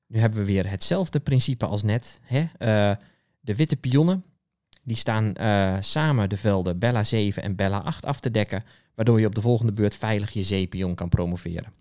[0.06, 2.20] Nu hebben we weer hetzelfde principe als net.
[2.22, 2.40] Hè?
[2.40, 2.96] Uh,
[3.40, 4.24] de witte pionnen
[4.88, 9.20] die staan uh, samen de velden Bella 7 en Bella 8 af te dekken, waardoor
[9.20, 11.72] je op de volgende beurt veilig je zeepion kan promoveren.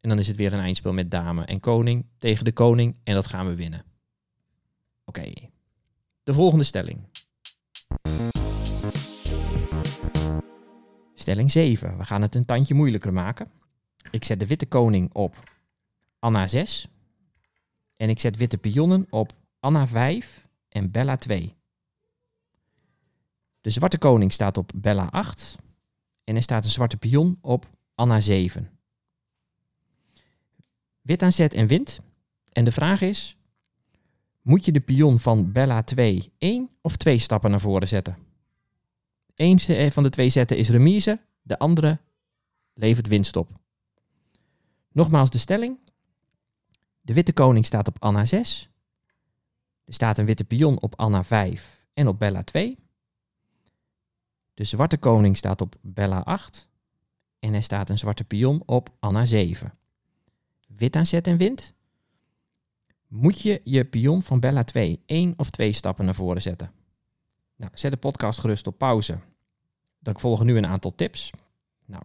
[0.00, 3.14] En dan is het weer een eindspel met dame en koning tegen de koning en
[3.14, 3.84] dat gaan we winnen.
[5.04, 5.32] Oké,
[6.22, 6.98] de volgende stelling.
[11.14, 11.98] Stelling 7.
[11.98, 13.50] We gaan het een tandje moeilijker maken.
[14.10, 15.50] Ik zet de witte koning op
[16.18, 16.88] Anna 6.
[17.96, 21.57] En ik zet witte pionnen op Anna 5 en Bella 2.
[23.60, 25.56] De zwarte koning staat op Bella 8
[26.24, 28.70] en er staat een zwarte pion op Anna 7.
[31.00, 32.00] Wit aan zet en wint.
[32.52, 33.36] En de vraag is,
[34.42, 38.16] moet je de pion van Bella 2 één of twee stappen naar voren zetten?
[39.34, 41.98] Eén van de twee zetten is remise, de andere
[42.74, 43.48] levert winst op.
[44.92, 45.78] Nogmaals de stelling.
[47.00, 48.68] De witte koning staat op Anna 6.
[49.84, 52.78] Er staat een witte pion op Anna 5 en op Bella 2.
[54.58, 56.68] De zwarte koning staat op Bella 8
[57.38, 59.74] en er staat een zwarte pion op Anna 7.
[60.76, 61.74] Wit aan zet en wint.
[63.06, 66.72] Moet je je pion van Bella 2 één of twee stappen naar voren zetten?
[67.56, 69.18] Nou, zet de podcast gerust op pauze.
[69.98, 71.30] Dan volgen nu een aantal tips.
[71.84, 72.02] Nou,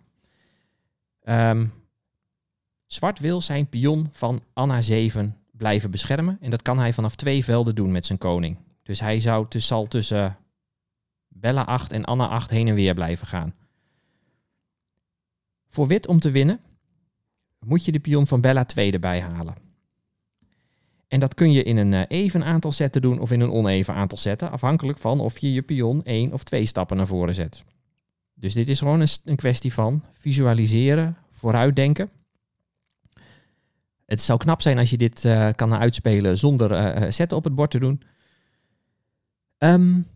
[1.24, 1.74] um,
[2.88, 6.38] zwart wil zijn pion van Anna 7 blijven beschermen.
[6.42, 8.58] En dat kan hij vanaf twee velden doen met zijn koning.
[8.84, 10.38] Dus hij zou zal tussen
[11.34, 13.54] Bella 8 en Anna 8 heen en weer blijven gaan.
[15.70, 16.60] Voor wit om te winnen
[17.60, 19.56] moet je de pion van Bella 2 erbij halen.
[21.08, 23.94] En dat kun je in een eh, even aantal zetten doen of in een oneven
[23.94, 27.64] aantal zetten, afhankelijk van of je je pion één of twee stappen naar voren zet.
[28.34, 32.10] Dus dit is gewoon een, kwestie van visualiseren, vooruitdenken.
[34.06, 37.56] Het zou knap zijn als je dit uh, kan uitspelen zonder uh, zetten op het
[37.56, 38.02] bord te doen.
[39.58, 40.08] Um,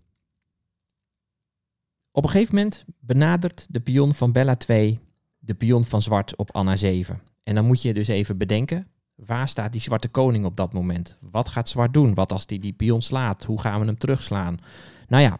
[2.17, 4.99] op een gegeven moment benadert de pion van Bella 2
[5.39, 7.21] de pion van zwart op Anna 7.
[7.43, 11.17] En dan moet je dus even bedenken, waar staat die zwarte koning op dat moment?
[11.21, 12.13] Wat gaat zwart doen?
[12.13, 13.43] Wat als die die pion slaat?
[13.43, 14.57] Hoe gaan we hem terugslaan?
[15.07, 15.37] Nou ja,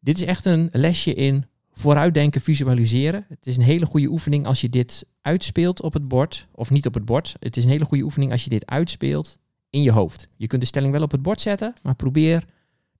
[0.00, 3.26] dit is echt een lesje in vooruitdenken, visualiseren.
[3.28, 6.86] Het is een hele goede oefening als je dit uitspeelt op het bord, of niet
[6.86, 7.36] op het bord.
[7.38, 9.38] Het is een hele goede oefening als je dit uitspeelt
[9.70, 10.28] in je hoofd.
[10.36, 12.44] Je kunt de stelling wel op het bord zetten, maar probeer,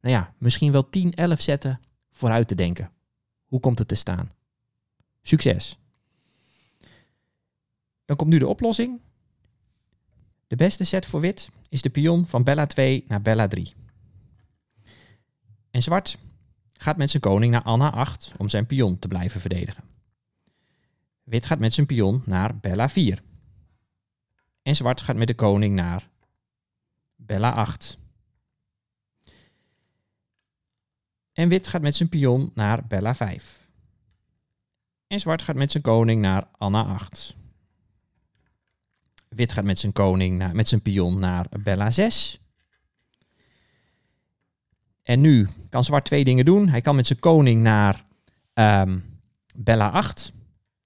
[0.00, 1.80] nou ja, misschien wel 10, 11 zetten
[2.16, 2.90] vooruit te denken.
[3.46, 4.32] Hoe komt het te staan?
[5.22, 5.78] Succes!
[8.04, 9.00] Dan komt nu de oplossing.
[10.46, 13.74] De beste set voor wit is de pion van Bella 2 naar Bella 3.
[15.70, 16.18] En zwart
[16.72, 19.84] gaat met zijn koning naar Anna 8 om zijn pion te blijven verdedigen.
[21.22, 23.22] Wit gaat met zijn pion naar Bella 4.
[24.62, 26.08] En zwart gaat met de koning naar
[27.16, 27.98] Bella 8.
[31.36, 33.60] En wit gaat met zijn pion naar Bella 5.
[35.06, 37.36] En zwart gaat met zijn koning naar Anna 8.
[39.28, 42.40] Wit gaat met zijn koning naar, met zijn pion naar Bella 6.
[45.02, 46.68] En nu kan zwart twee dingen doen.
[46.68, 48.04] Hij kan met zijn koning naar
[48.54, 49.20] um,
[49.54, 50.32] Bella 8.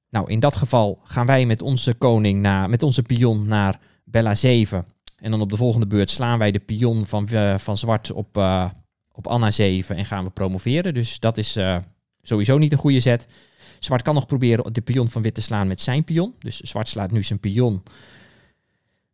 [0.09, 4.35] Nou, in dat geval gaan wij met onze koning naar, met onze pion naar Bella
[4.35, 4.87] 7.
[5.17, 8.37] En dan op de volgende beurt slaan wij de pion van, uh, van zwart op,
[8.37, 8.71] uh,
[9.21, 10.95] op Anna 7 en gaan we promoveren.
[10.95, 11.77] Dus dat is uh,
[12.23, 13.27] sowieso niet een goede zet.
[13.79, 16.35] Zwart kan nog proberen de pion van wit te slaan met zijn pion.
[16.39, 17.83] Dus zwart slaat nu zijn pion.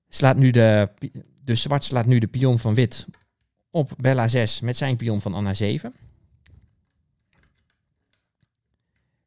[0.08, 0.88] Slaat nu de,
[1.44, 3.06] dus zwart slaat nu de pion van wit
[3.70, 5.94] op Bella 6 met zijn pion van Anna 7.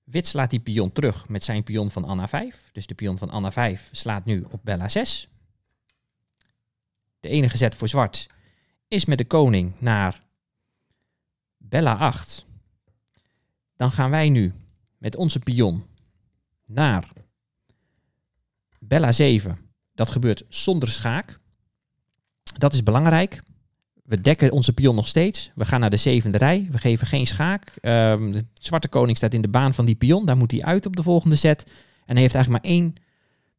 [0.04, 2.70] Wit slaat die pion terug met zijn pion van Anna 5.
[2.72, 5.28] Dus de pion van Anna 5 slaat nu op Bella 6.
[7.20, 8.30] De enige zet voor zwart
[8.88, 10.28] is met de koning naar
[11.69, 12.45] Bella 8.
[13.75, 14.53] Dan gaan wij nu
[14.97, 15.84] met onze pion
[16.65, 17.08] naar
[18.79, 19.60] Bella 7.
[19.93, 21.39] Dat gebeurt zonder schaak.
[22.58, 23.41] Dat is belangrijk.
[24.03, 25.51] We dekken onze pion nog steeds.
[25.55, 26.67] We gaan naar de zevende rij.
[26.71, 27.73] We geven geen schaak.
[27.82, 30.25] Um, de zwarte koning staat in de baan van die pion.
[30.25, 31.63] Daar moet hij uit op de volgende set.
[32.05, 32.93] En hij heeft eigenlijk maar één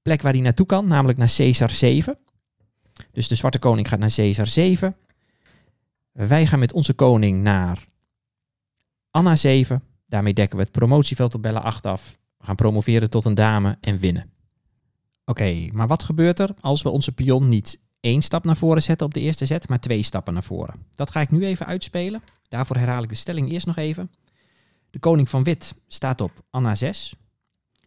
[0.02, 2.18] plek waar hij naartoe kan, namelijk naar Caesar 7.
[3.12, 4.96] Dus de zwarte koning gaat naar Caesar 7.
[6.12, 7.88] Wij gaan met onze koning naar
[9.10, 9.82] Anna 7.
[10.06, 12.18] Daarmee dekken we het promotieveld op Bella 8 af.
[12.36, 14.30] We gaan promoveren tot een dame en winnen.
[15.24, 19.06] Oké, maar wat gebeurt er als we onze pion niet één stap naar voren zetten
[19.06, 20.86] op de eerste zet, maar twee stappen naar voren?
[20.94, 22.22] Dat ga ik nu even uitspelen.
[22.48, 24.10] Daarvoor herhaal ik de stelling eerst nog even.
[24.90, 27.14] De koning van wit staat op Anna 6.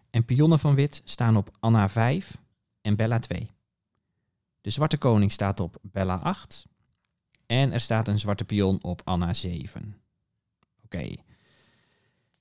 [0.09, 2.37] En pionnen van wit staan op Anna 5
[2.81, 3.49] en Bella 2.
[4.61, 6.65] De zwarte koning staat op Bella 8.
[7.45, 10.02] En er staat een zwarte pion op Anna 7.
[10.93, 11.15] Oké.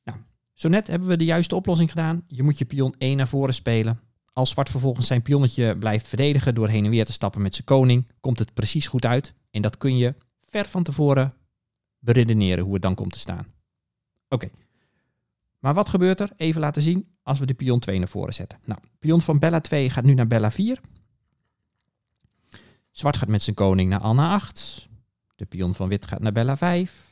[0.05, 0.19] Nou,
[0.53, 2.25] zo net hebben we de juiste oplossing gedaan.
[2.27, 4.01] Je moet je pion 1 naar voren spelen.
[4.33, 7.67] Als zwart vervolgens zijn pionnetje blijft verdedigen door heen en weer te stappen met zijn
[7.67, 9.35] koning, komt het precies goed uit.
[9.51, 11.35] En dat kun je ver van tevoren
[11.99, 13.47] beredeneren hoe het dan komt te staan.
[14.29, 14.51] Oké.
[15.59, 16.33] Maar wat gebeurt er?
[16.37, 18.59] Even laten zien als we de pion 2 naar voren zetten.
[18.65, 20.81] Nou, pion van Bella 2 gaat nu naar Bella 4.
[22.91, 24.89] Zwart gaat met zijn koning naar Anna 8.
[25.37, 27.12] De pion van wit gaat naar Bella 5.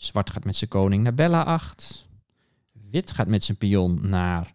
[0.00, 2.08] Zwart gaat met zijn koning naar Bella 8.
[2.90, 4.52] Wit gaat met zijn pion naar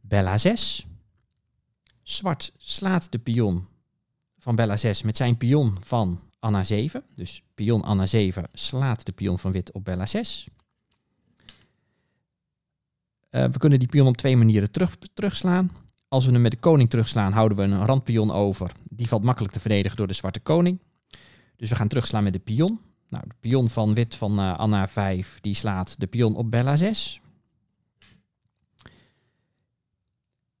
[0.00, 0.86] Bella 6.
[2.02, 3.66] Zwart slaat de pion
[4.38, 7.04] van Bella 6 met zijn pion van Anna 7.
[7.14, 10.48] Dus pion Anna 7 slaat de pion van wit op Bella 6.
[13.30, 15.70] Uh, we kunnen die pion op twee manieren terug, terugslaan.
[16.08, 18.72] Als we hem met de koning terugslaan, houden we een randpion over.
[18.82, 20.78] Die valt makkelijk te verdedigen door de zwarte koning.
[21.56, 22.80] Dus we gaan terugslaan met de pion.
[23.08, 26.76] Nou, de pion van wit van uh, Anna 5, die slaat de pion op Bella
[26.76, 27.20] 6.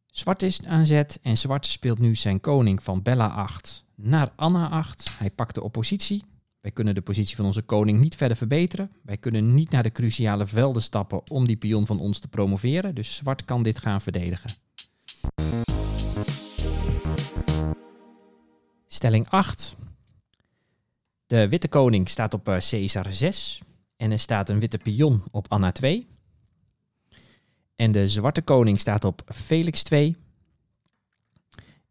[0.06, 4.68] Zwart is aan zet en zwart speelt nu zijn koning van Bella 8 naar Anna
[4.68, 5.18] 8.
[5.18, 6.24] Hij pakt de oppositie.
[6.60, 8.90] Wij kunnen de positie van onze koning niet verder verbeteren.
[9.02, 12.94] Wij kunnen niet naar de cruciale velden stappen om die pion van ons te promoveren.
[12.94, 14.50] Dus zwart kan dit gaan verdedigen.
[18.86, 19.76] Stelling 8.
[21.26, 23.60] De witte koning staat op uh, Caesar 6
[23.96, 26.06] en er staat een witte pion op Anna 2.
[27.76, 30.16] En de zwarte koning staat op Felix 2.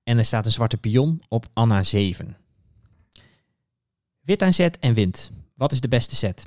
[0.04, 2.38] En er staat een zwarte pion op Anna 7.
[4.20, 5.32] Wit aan zet en wint.
[5.54, 6.46] Wat is de beste set?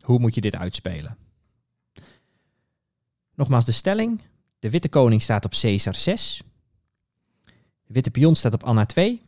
[0.00, 1.16] Hoe moet je dit uitspelen?
[3.34, 4.22] Nogmaals de stelling.
[4.58, 6.42] De witte koning staat op Caesar 6.
[7.86, 9.22] De witte pion staat op Anna 2.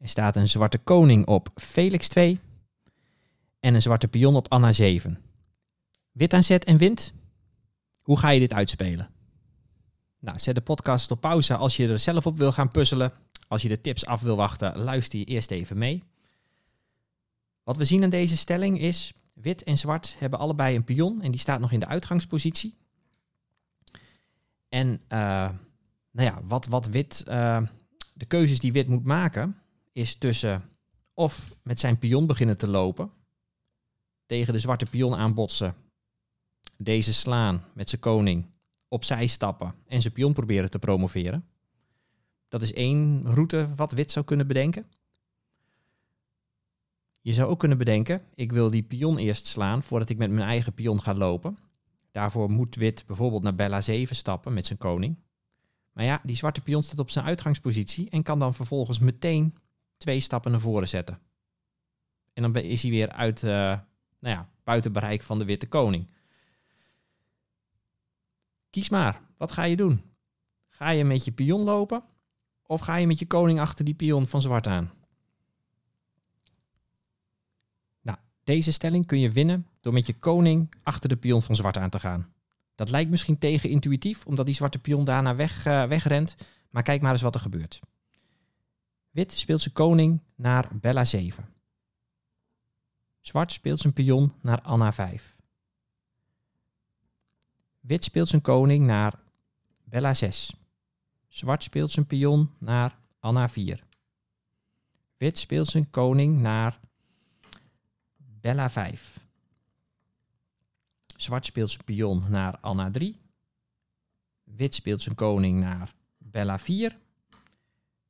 [0.00, 2.40] Er staat een zwarte koning op Felix 2.
[3.60, 5.18] En een zwarte pion op Anna 7.
[6.12, 7.12] Wit aan zet en wint.
[8.02, 9.10] Hoe ga je dit uitspelen?
[10.18, 13.12] Nou, zet de podcast op pauze als je er zelf op wil gaan puzzelen.
[13.48, 16.02] Als je de tips af wil wachten, luister je eerst even mee.
[17.62, 21.30] Wat we zien aan deze stelling is, wit en zwart hebben allebei een pion en
[21.30, 22.74] die staat nog in de uitgangspositie.
[24.68, 24.98] En uh,
[26.10, 27.62] nou ja, wat, wat wit, uh,
[28.14, 29.56] de keuzes die wit moet maken,
[30.00, 30.62] is tussen
[31.14, 33.10] of met zijn pion beginnen te lopen,
[34.26, 35.74] tegen de zwarte pion aanbotsen,
[36.76, 38.46] deze slaan met zijn koning,
[38.88, 41.48] opzij stappen en zijn pion proberen te promoveren.
[42.48, 44.86] Dat is één route wat wit zou kunnen bedenken.
[47.20, 50.48] Je zou ook kunnen bedenken, ik wil die pion eerst slaan voordat ik met mijn
[50.48, 51.58] eigen pion ga lopen.
[52.10, 55.16] Daarvoor moet wit bijvoorbeeld naar Bella 7 stappen met zijn koning.
[55.92, 59.54] Maar ja, die zwarte pion staat op zijn uitgangspositie en kan dan vervolgens meteen
[60.00, 61.18] twee stappen naar voren zetten.
[62.32, 66.10] En dan is hij weer uit, uh, nou ja, buiten bereik van de witte koning.
[68.70, 70.02] Kies maar, wat ga je doen?
[70.68, 72.02] Ga je met je pion lopen
[72.66, 74.90] of ga je met je koning achter die pion van zwart aan?
[78.02, 81.76] Nou, deze stelling kun je winnen door met je koning achter de pion van zwart
[81.76, 82.32] aan te gaan.
[82.74, 86.36] Dat lijkt misschien tegen intuïtief, omdat die zwarte pion daarna weg, uh, wegrent.
[86.70, 87.80] Maar kijk maar eens wat er gebeurt.
[89.20, 91.48] Wit speelt zijn koning naar Bella 7.
[93.20, 95.36] Zwart speelt zijn pion naar Anna 5.
[97.80, 99.18] Wit speelt zijn koning naar
[99.84, 100.54] Bella 6.
[101.28, 103.84] Zwart speelt zijn pion naar Anna 4.
[105.16, 106.80] Wit speelt zijn koning naar
[108.16, 109.20] Bella 5.
[111.16, 113.20] Zwart speelt zijn pion naar Anna 3.
[114.44, 116.98] Wit speelt zijn koning naar Bella 4.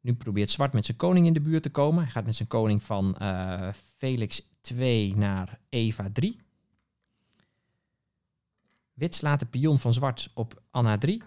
[0.00, 2.02] Nu probeert zwart met zijn koning in de buurt te komen.
[2.02, 6.40] Hij gaat met zijn koning van uh, Felix 2 naar Eva 3.
[8.92, 11.22] Wit slaat de pion van zwart op Anna 3.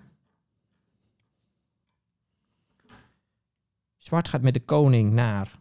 [3.97, 5.51] Zwart gaat met de koning naar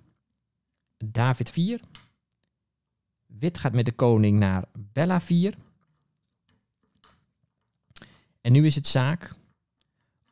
[0.97, 1.81] David 4.
[3.27, 5.55] Wit gaat met de koning naar Bella 4.
[8.41, 9.35] En nu is het zaak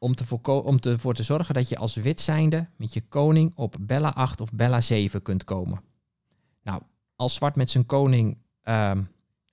[0.00, 3.76] om, te om ervoor te zorgen dat je als wit zijnde met je koning op
[3.80, 5.80] Bella 8 of Bella 7 kunt komen.
[6.62, 6.82] Nou,
[7.16, 9.02] als zwart met zijn koning ehm,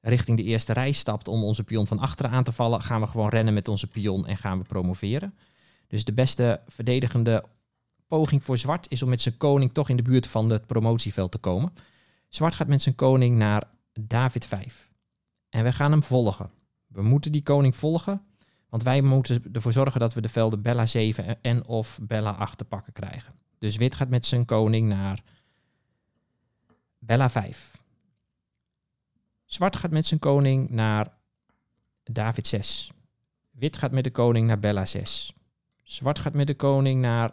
[0.02, 3.08] richting de eerste rij stapt om onze pion van achteren aan te vallen, gaan we
[3.08, 5.34] gewoon rennen met onze pion en gaan we promoveren.
[5.88, 7.44] Dus de beste verdedigende
[8.08, 11.32] poging voor zwart is om met zijn koning toch in de buurt van het promotieveld
[11.32, 11.74] te komen.
[12.30, 14.90] Zwart gaat met zijn koning naar David 5.
[15.50, 16.50] En we gaan hem volgen.
[16.88, 18.22] We moeten die koning volgen,
[18.70, 22.58] want wij moeten ervoor zorgen dat we de velden Bella 7 en of Bella 8
[22.58, 23.34] te pakken krijgen.
[23.58, 25.24] Dus wit gaat met zijn koning naar
[27.00, 27.84] Bella 5.
[29.46, 31.14] Zwart gaat met zijn koning naar
[32.04, 32.92] David 6.
[33.52, 35.34] Wit gaat met de koning naar Bella 6.
[35.84, 37.32] Zwart gaat met de koning naar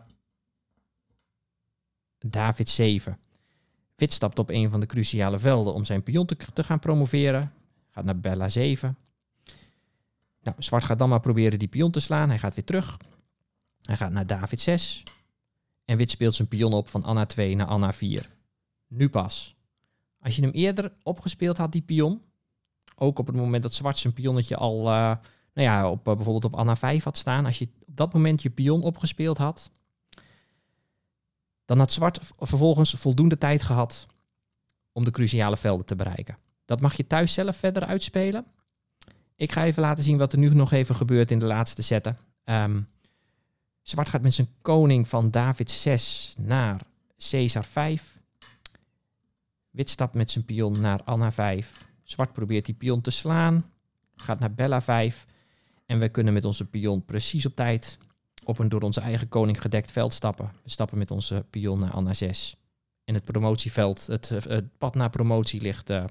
[2.18, 3.18] David 7.
[3.97, 7.53] Wit stapt op een van de cruciale velden om zijn pion te, te gaan promoveren.
[7.91, 8.97] Gaat naar Bella 7.
[10.45, 12.28] Nou, zwart gaat dan maar proberen die pion te slaan.
[12.28, 12.97] Hij gaat weer terug.
[13.82, 15.03] Hij gaat naar David 6.
[15.84, 18.30] En wit speelt zijn pion op van Anna 2 naar Anna 4.
[18.86, 19.57] Nu pas.
[20.20, 22.22] Als je hem eerder opgespeeld had, die pion,
[22.95, 25.16] ook op het moment dat zwart zijn pionnetje al uh,
[25.55, 28.42] nou ja, op, uh, bijvoorbeeld op Anna 5 had staan, als je op dat moment
[28.42, 29.70] je pion opgespeeld had,
[31.64, 34.07] dan had zwart vervolgens voldoende tijd gehad
[34.92, 36.38] om de cruciale velden te bereiken.
[36.64, 38.47] Dat mag je thuis zelf verder uitspelen.
[39.37, 42.18] Ik ga even laten zien wat er nu nog even gebeurt in de laatste zetten.
[42.45, 42.89] Um,
[43.82, 46.80] zwart gaat met zijn koning van David 6 naar
[47.30, 48.18] Caesar 5.
[49.70, 51.87] Wit stapt met zijn pion naar Anna 5.
[52.03, 53.70] Zwart probeert die pion te slaan.
[54.16, 55.26] Gaat naar Bella 5.
[55.87, 57.99] En we kunnen met onze pion precies op tijd
[58.45, 60.53] op een door onze eigen koning gedekt veld stappen.
[60.62, 62.57] We stappen met onze pion naar Anna 6.
[63.05, 66.05] En het promotieveld, het, het pad naar promotie ligt uh,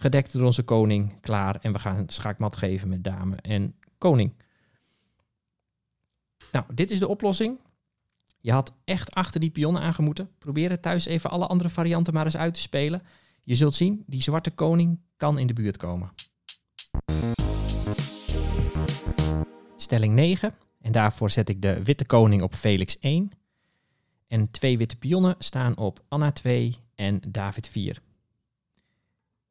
[0.00, 1.58] gedekt door onze koning klaar.
[1.60, 4.32] En we gaan schaakmat geven met dame en koning.
[6.52, 7.58] Nou, dit is de oplossing.
[8.40, 10.30] Je had echt achter die pionnen aangemoeten.
[10.38, 13.02] Probeer het thuis even alle andere varianten maar eens uit te spelen.
[13.42, 16.10] Je zult zien, die zwarte koning kan in de buurt komen.
[19.76, 20.54] Stelling 9.
[20.80, 23.30] En daarvoor zet ik de witte koning op Felix 1.
[24.26, 28.02] En twee witte pionnen staan op Anna 2 en David 4.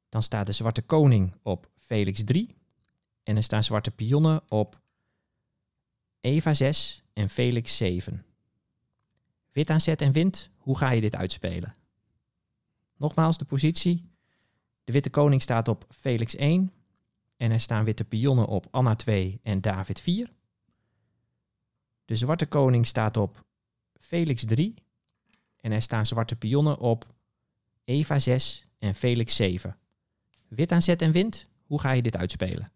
[0.10, 2.55] Dan staat de zwarte koning op Felix 3.
[3.24, 4.80] En er staan zwarte pionnen op
[6.22, 8.26] Eva 6 en Felix 7.
[9.51, 11.76] Wit aan zet en wint, hoe ga je dit uitspelen?
[12.97, 14.10] Nogmaals de positie.
[14.84, 16.72] De witte koning staat op Felix 1
[17.38, 20.32] en er staan witte pionnen op Anna 2 en David 4.
[22.05, 23.45] De zwarte koning staat op
[23.93, 24.74] Felix 3
[25.57, 27.14] en er staan zwarte pionnen op
[27.84, 29.78] Eva 6 en Felix 7.
[30.50, 32.72] Wit aan zet en wint, hoe ga je dit uitspelen?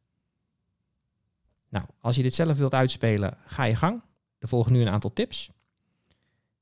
[1.70, 4.02] Nou, als je dit zelf wilt uitspelen, ga je gang.
[4.40, 5.50] Er volgen nu een aantal tips.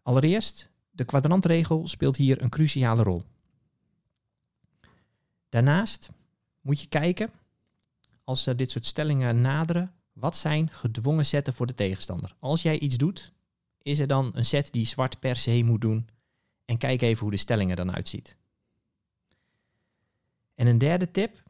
[0.01, 3.23] Allereerst, de kwadrantregel speelt hier een cruciale rol.
[5.49, 6.09] Daarnaast
[6.61, 7.31] moet je kijken,
[8.23, 12.35] als ze dit soort stellingen naderen, wat zijn gedwongen zetten voor de tegenstander.
[12.39, 13.31] Als jij iets doet,
[13.81, 16.07] is er dan een set die zwart per se moet doen.
[16.65, 18.35] En kijk even hoe de stelling er dan uitziet.
[20.61, 21.43] En een derde tip,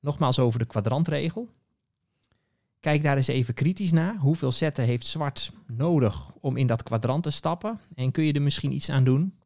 [0.00, 1.48] nogmaals over de kwadrantregel.
[2.80, 4.16] Kijk daar eens even kritisch naar.
[4.16, 7.80] Hoeveel zetten heeft zwart nodig om in dat kwadrant te stappen?
[7.94, 9.38] En kun je er misschien iets aan doen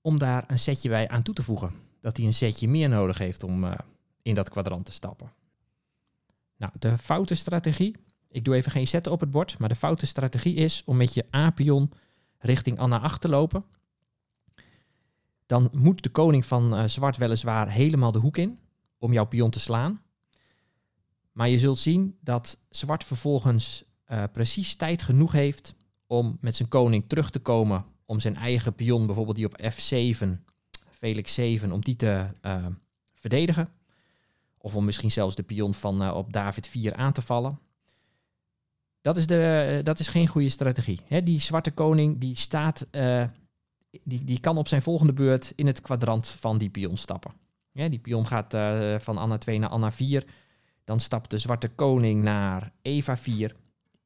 [0.00, 1.72] om daar een setje bij aan toe te voegen?
[2.00, 3.74] Dat hij een setje meer nodig heeft om uh,
[4.22, 5.32] in dat kwadrant te stappen.
[6.56, 7.96] Nou, de foute strategie.
[8.28, 11.14] Ik doe even geen zetten op het bord, maar de foute strategie is om met
[11.14, 11.92] je A-pion
[12.38, 13.64] richting Anna 8 te lopen.
[15.46, 18.58] Dan moet de koning van uh, zwart weliswaar helemaal de hoek in
[18.98, 20.00] om jouw pion te slaan.
[21.32, 25.74] Maar je zult zien dat zwart vervolgens uh, precies tijd genoeg heeft
[26.06, 30.26] om met zijn koning terug te komen om zijn eigen pion, bijvoorbeeld die op F7,
[30.90, 32.66] Felix 7, om die te uh,
[33.14, 33.68] verdedigen.
[34.58, 37.58] Of om misschien zelfs de pion van op David 4 aan te vallen.
[39.00, 41.00] Dat is, de, dat is geen goede strategie.
[41.24, 42.86] Die zwarte koning die staat,
[44.02, 47.32] die, die kan op zijn volgende beurt in het kwadrant van die pion stappen.
[47.72, 48.54] Die pion gaat
[49.02, 50.24] van Anna 2 naar Anna 4.
[50.84, 53.56] Dan stapt de zwarte koning naar Eva 4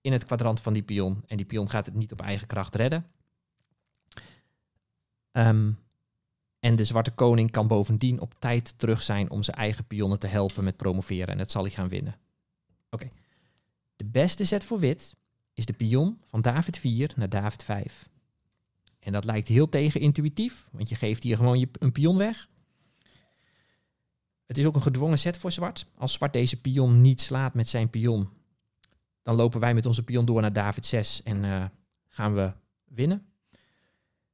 [0.01, 1.23] in het kwadrant van die pion.
[1.27, 3.07] En die pion gaat het niet op eigen kracht redden.
[5.33, 5.79] Um,
[6.61, 10.27] en de zwarte koning kan bovendien op tijd terug zijn om zijn eigen pionnen te
[10.27, 11.29] helpen met promoveren.
[11.29, 12.17] En dat zal hij gaan winnen.
[12.91, 13.11] Oké.
[13.97, 15.15] De beste zet voor wit
[15.55, 18.08] is de pion van David 4 naar David 5.
[18.99, 22.49] En dat lijkt heel tegenintuïtief, want je geeft hier gewoon je, een pion weg.
[24.47, 25.87] Het is ook een gedwongen set voor zwart.
[25.95, 28.29] Als zwart deze pion niet slaat met zijn pion,
[29.23, 31.65] dan lopen wij met onze pion door naar David 6 en uh,
[32.09, 32.53] gaan we
[32.85, 33.27] winnen.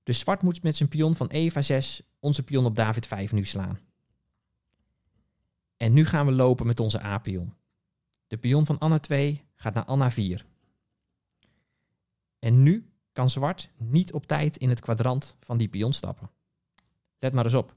[0.02, 3.44] Dus zwart moet met zijn pion van Eva 6 onze pion op David 5 nu
[3.44, 3.78] slaan.
[5.76, 7.54] En nu gaan we lopen met onze A-pion.
[8.26, 10.46] De pion van Anna 2 gaat naar Anna 4.
[12.38, 16.30] En nu kan zwart niet op tijd in het kwadrant van die pion stappen.
[17.18, 17.74] Let maar eens op.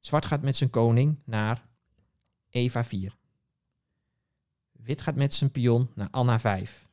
[0.00, 1.66] Zwart gaat met zijn koning naar
[2.50, 3.16] Eva 4.
[4.72, 6.88] Wit gaat met zijn pion naar Anna 5.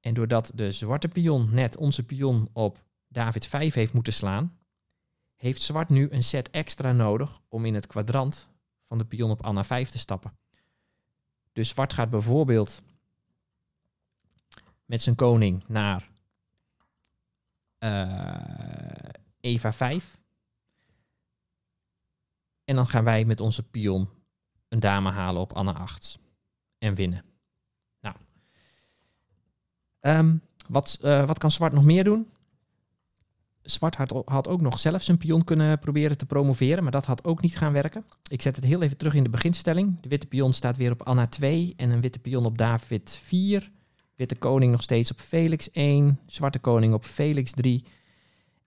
[0.00, 4.58] En doordat de zwarte pion net onze pion op David 5 heeft moeten slaan,
[5.36, 8.48] heeft zwart nu een set extra nodig om in het kwadrant
[8.86, 10.36] van de pion op Anna 5 te stappen.
[11.52, 12.82] Dus zwart gaat bijvoorbeeld
[14.84, 16.12] met zijn koning naar
[19.40, 20.18] Eva 5.
[22.64, 24.08] En dan gaan wij met onze pion
[24.68, 26.18] een dame halen op Anna 8
[26.78, 27.24] en winnen.
[28.00, 28.16] Nou,
[30.00, 32.28] um, wat, uh, wat kan zwart nog meer doen?
[33.62, 37.24] Zwart had, had, ook nog zelf zijn pion kunnen proberen te promoveren, maar dat had
[37.24, 38.04] ook niet gaan werken.
[38.28, 40.00] Ik zet het heel even terug in de beginstelling.
[40.00, 43.70] De witte pion staat weer op Anna 2 en een witte pion op David 4.
[44.16, 47.84] Witte koning nog steeds op Felix 1, zwarte koning op Felix 3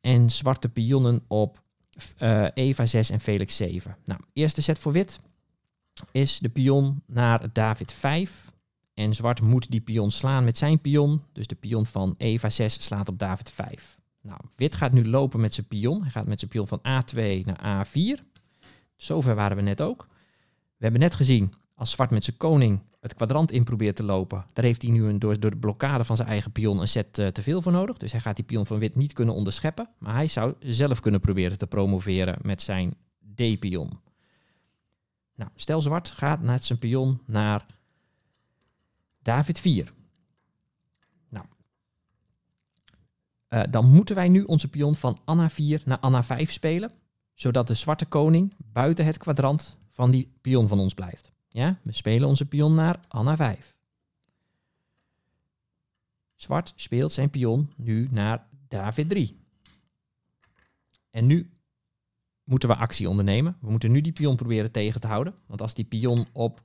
[0.02, 1.62] en zwarte pionnen op
[2.22, 3.98] uh, Eva 6 en Felix 7.
[4.06, 5.20] Nou, eerste set voor wit
[6.12, 8.52] is de pion naar David 5.
[8.94, 11.22] En zwart moet die pion slaan met zijn pion.
[11.32, 14.00] Dus de pion van Eva 6 slaat op David 5.
[14.22, 16.02] Nou, wit gaat nu lopen met zijn pion.
[16.02, 18.24] Hij gaat met zijn pion van A2 naar A4.
[18.96, 20.08] Zover waren we net ook.
[20.78, 24.46] We hebben net gezien, als zwart met zijn koning het kwadrant in probeert te lopen,
[24.54, 27.18] daar heeft hij nu een, door, door de blokkade van zijn eigen pion een set
[27.18, 27.98] uh, te veel voor nodig.
[27.98, 29.90] Dus hij gaat die pion van wit niet kunnen onderscheppen.
[29.98, 32.96] Maar hij zou zelf kunnen proberen te promoveren met zijn
[33.36, 33.90] D-pion.
[35.36, 37.66] Nou, stel zwart gaat naar zijn pion naar
[39.22, 39.94] David 4.
[41.30, 41.46] Nou,
[43.50, 46.92] uh, dan moeten wij nu onze pion van Anna 4 naar Anna 5 spelen,
[47.34, 51.36] zodat de zwarte koning buiten het kwadrant van die pion van ons blijft.
[51.58, 53.76] Ja, we spelen onze pion naar Anna 5.
[56.36, 59.38] Zwart speelt zijn pion nu naar David 3.
[61.10, 61.50] En nu
[62.44, 63.58] moeten we actie ondernemen.
[63.62, 65.34] We moeten nu die pion proberen tegen te houden.
[65.46, 66.62] Want als die pion op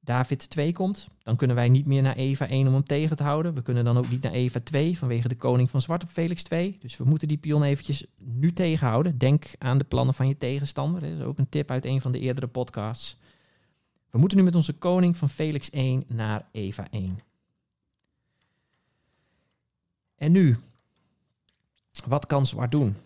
[0.00, 3.22] David 2 komt, dan kunnen wij niet meer naar Eva 1 om hem tegen te
[3.22, 3.54] houden.
[3.54, 6.42] We kunnen dan ook niet naar Eva 2 vanwege de koning van zwart op Felix
[6.42, 6.76] 2.
[6.80, 9.18] Dus we moeten die pion eventjes nu tegenhouden.
[9.18, 11.00] Denk aan de plannen van je tegenstander.
[11.00, 13.16] Dat is ook een tip uit een van de eerdere podcasts.
[14.10, 17.20] We moeten nu met onze koning van Felix 1 naar Eva 1.
[20.16, 20.56] En nu,
[22.06, 22.96] wat kan zwart doen?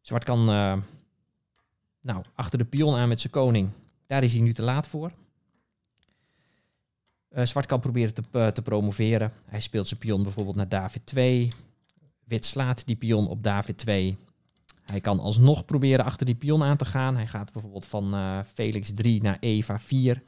[0.00, 0.76] Zwart kan uh,
[2.00, 3.70] nou, achter de pion aan met zijn koning.
[4.06, 5.12] Daar is hij nu te laat voor.
[7.30, 9.32] Uh, zwart kan proberen te, uh, te promoveren.
[9.44, 11.52] Hij speelt zijn pion bijvoorbeeld naar David 2.
[12.24, 14.18] Wit slaat die pion op David 2.
[14.90, 17.16] Hij kan alsnog proberen achter die pion aan te gaan.
[17.16, 20.22] Hij gaat bijvoorbeeld van uh, Felix 3 naar Eva 4.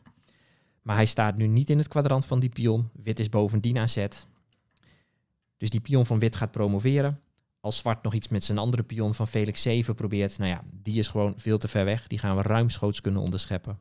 [0.82, 2.90] Maar hij staat nu niet in het kwadrant van die pion.
[3.02, 4.26] Wit is bovendien aan zet.
[5.56, 7.20] Dus die pion van wit gaat promoveren.
[7.60, 10.98] Als zwart nog iets met zijn andere pion van Felix 7 probeert, nou ja, die
[10.98, 12.06] is gewoon veel te ver weg.
[12.06, 13.78] Die gaan we ruimschoots kunnen onderscheppen.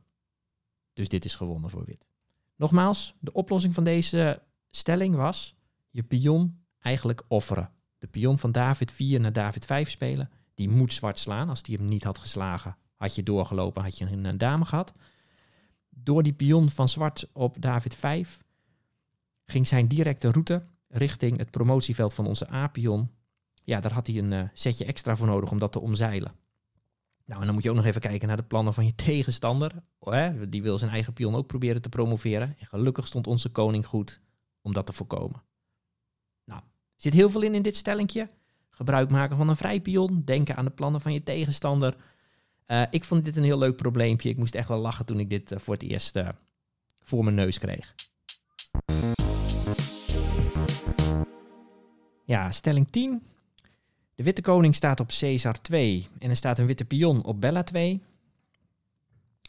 [0.94, 2.08] Dus dit is gewonnen voor wit.
[2.56, 5.56] Nogmaals, de oplossing van deze stelling was
[5.90, 7.70] je pion eigenlijk offeren.
[7.98, 10.30] De pion van David 4 naar David 5 spelen
[10.62, 11.50] die moet zwart slaan.
[11.50, 14.94] Als die hem niet had geslagen, had je doorgelopen, had je een, dame gehad.
[15.90, 18.40] Door die pion van zwart op David 5
[19.46, 23.10] ging zijn directe route richting het promotieveld van onze A-pion.
[23.64, 26.32] Ja, daar had hij een uh, setje extra voor nodig om dat te omzeilen.
[27.26, 29.84] Nou, en dan moet je ook nog even kijken naar de plannen van je tegenstander.
[30.00, 30.50] hè?
[30.50, 32.56] Die wil zijn eigen pion ook proberen te promoveren.
[32.60, 34.22] En gelukkig stond onze koning goed
[34.62, 35.44] om dat te voorkomen.
[36.46, 36.62] Nou,
[36.96, 38.30] zit heel veel in in dit stellingje
[38.72, 41.96] gebruik maken van een vrijpion, denken aan de plannen van je tegenstander.
[42.68, 44.30] Uh, ik vond dit een heel leuk probleempje.
[44.30, 46.30] Ik moest echt wel lachen toen ik dit uh, voor het eerst uh,
[47.00, 47.96] voor mijn neus kreeg.
[52.26, 53.24] Ja, stelling 10.
[54.16, 57.64] De witte koning staat op Caesar 2 en er staat een witte pion op Bella
[57.64, 58.02] 2.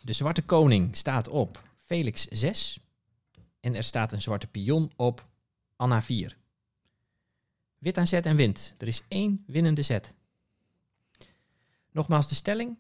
[0.02, 2.78] De zwarte koning staat op Felix 6
[3.60, 5.26] en er staat een zwarte pion op
[5.76, 6.36] Anna 4.
[7.82, 8.74] Wit aan zet en wint.
[8.78, 10.14] Er is één winnende zet.
[11.90, 12.76] Nogmaals de stelling.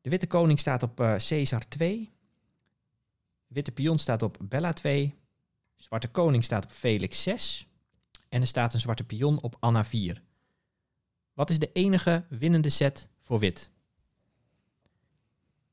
[0.00, 2.12] De witte koning staat op uh, Caesar 2.
[3.46, 5.14] Witte pion staat op Bella 2.
[5.76, 7.66] Zwarte koning staat op Felix 6.
[8.28, 10.22] En er staat een zwarte pion op Anna 4.
[11.32, 13.70] Wat is de enige winnende set voor wit?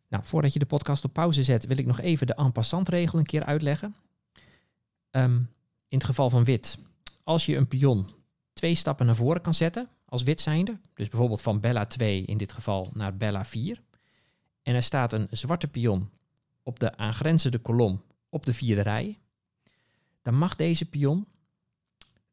[0.08, 2.90] Nou, voordat je de podcast op pauze zet, wil ik nog even de en passant
[2.90, 3.96] regel een keer uitleggen.
[5.12, 5.36] Um,
[5.88, 6.78] in het geval van wit,
[7.24, 8.20] als je een pion
[8.62, 10.80] twee stappen naar voren kan zetten als wit zijnde.
[10.94, 13.82] Dus bijvoorbeeld van Bella 2 in dit geval naar Bella 4.
[14.64, 16.10] En er staat een zwarte pion
[16.64, 19.20] op de aangrenzende kolom op de vierde rij.
[20.22, 21.28] Dan mag deze pion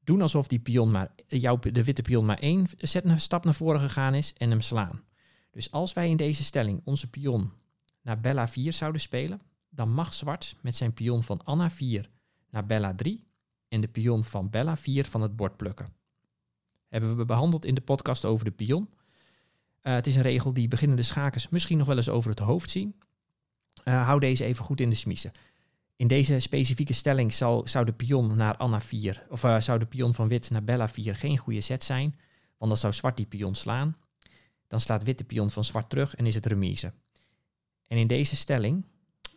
[0.04, 2.66] doen alsof die pion maar, jouw, de witte pion maar één
[3.14, 5.02] stap naar voren gegaan is en hem slaan.
[5.50, 7.52] Dus als wij in deze stelling onze pion
[8.02, 12.10] naar Bella 4 zouden spelen, dan mag zwart met zijn pion van Anna 4
[12.50, 13.26] naar Bella 3
[13.68, 15.97] en de pion van Bella 4 van het bord plukken.
[16.88, 18.88] Hebben we behandeld in de podcast over de pion.
[19.82, 22.70] Uh, het is een regel die beginnende schakers misschien nog wel eens over het hoofd
[22.70, 22.94] zien.
[23.84, 25.32] Uh, hou deze even goed in de smiezen.
[25.96, 29.86] In deze specifieke stelling zal, zou de pion naar Anna 4, of uh, zou de
[29.86, 32.18] pion van wit naar Bella 4 geen goede set zijn,
[32.56, 33.96] want dan zou zwart die pion slaan.
[34.66, 36.92] Dan slaat wit de pion van zwart terug en is het remise.
[37.86, 38.84] En in deze stelling,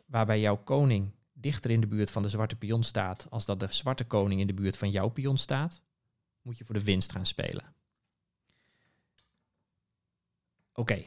[0.06, 3.68] waarbij jouw koning dichter in de buurt van de zwarte pion staat als dat de
[3.70, 5.82] zwarte koning in de buurt van jouw pion staat,
[6.42, 7.76] moet je voor de winst gaan spelen.
[10.74, 11.04] Oké,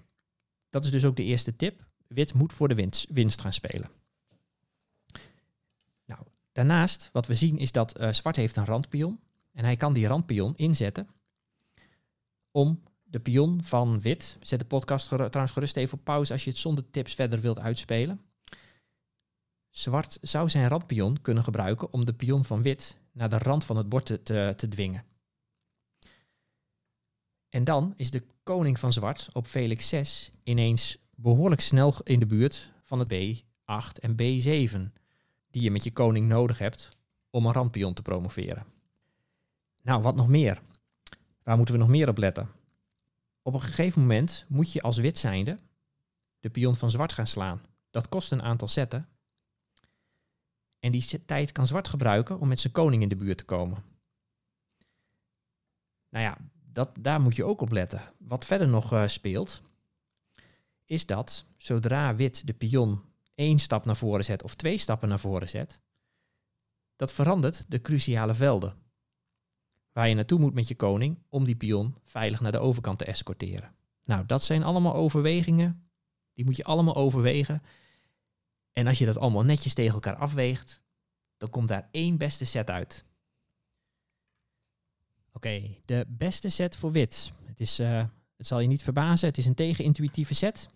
[0.71, 1.85] dat is dus ook de eerste tip.
[2.07, 3.91] Wit moet voor de winst, winst gaan spelen.
[6.05, 6.21] Nou,
[6.53, 9.21] daarnaast, wat we zien is dat uh, zwart heeft een randpion.
[9.53, 11.09] En hij kan die randpion inzetten
[12.51, 14.37] om de pion van wit.
[14.41, 17.59] Zet de podcast trouwens gerust even op pauze als je het zonder tips verder wilt
[17.59, 18.21] uitspelen.
[19.71, 23.77] Zwart zou zijn randpion kunnen gebruiken om de pion van wit naar de rand van
[23.77, 25.05] het bord te, te dwingen.
[27.55, 32.27] En dan is de koning van zwart op Felix 6 ineens behoorlijk snel in de
[32.27, 34.93] buurt van het B8 en B7,
[35.51, 36.89] die je met je koning nodig hebt
[37.31, 38.67] om een randpion te promoveren.
[39.83, 40.63] Nou, wat nog meer?
[41.43, 42.51] Waar moeten we nog meer op letten?
[43.43, 45.59] Op een gegeven moment moet je als wit zijnde
[46.41, 47.63] de pion van zwart gaan slaan.
[47.91, 49.09] Dat kost een aantal zetten.
[50.79, 53.85] En die tijd kan zwart gebruiken om met zijn koning in de buurt te komen.
[56.09, 56.39] Nou ja,
[56.75, 58.01] dat, daar moet je ook op letten.
[58.19, 59.63] Wat verder nog uh, speelt,
[60.85, 63.03] is dat zodra wit de pion
[63.35, 65.81] één stap naar voren zet of twee stappen naar voren zet,
[66.97, 68.77] dat verandert de cruciale velden.
[69.93, 73.05] Waar je naartoe moet met je koning om die pion veilig naar de overkant te
[73.05, 73.75] escorteren.
[74.05, 75.89] Nou, dat zijn allemaal overwegingen.
[76.33, 77.63] Die moet je allemaal overwegen.
[78.73, 80.83] En als je dat allemaal netjes tegen elkaar afweegt,
[81.37, 83.05] dan komt daar één beste set uit.
[85.37, 87.33] Oké, de beste set voor wit.
[87.45, 88.05] Het, is, uh,
[88.37, 90.69] het zal je niet verbazen, het is een tegenintuïtieve set.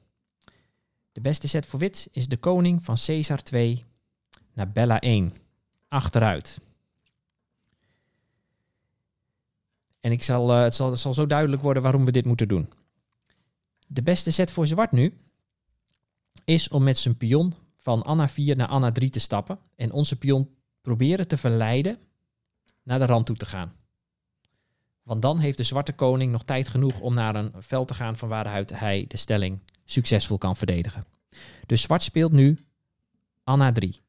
[1.13, 3.85] De beste set voor wit is de koning van Caesar 2
[4.53, 5.33] naar Bella 1.
[5.89, 6.61] Achteruit.
[10.01, 12.49] En ik zal, uh, het, zal, het zal zo duidelijk worden waarom we dit moeten
[12.49, 12.73] doen.
[13.87, 15.19] De beste set voor zwart nu
[16.45, 20.17] is om met zijn pion van Anna 4 naar Anna 3 te stappen en onze
[20.17, 21.99] pion proberen te verleiden
[22.83, 23.78] naar de rand toe te gaan.
[25.09, 28.17] Want dan heeft de zwarte koning nog tijd genoeg om naar een veld te gaan
[28.17, 31.05] van waaruit hij de stelling succesvol kan verdedigen.
[31.67, 32.59] Dus zwart speelt nu
[33.45, 34.01] Anna 3.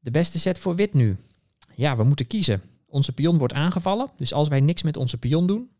[0.00, 1.16] De beste set voor wit nu.
[1.74, 2.62] Ja, we moeten kiezen.
[2.86, 5.70] Onze pion wordt aangevallen, dus als wij niks met onze pion doen,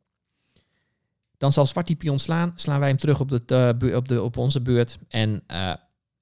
[1.39, 4.23] dan zal zwart die pion slaan, slaan wij hem terug op, de, uh, op, de,
[4.23, 5.75] op onze beurt en uh,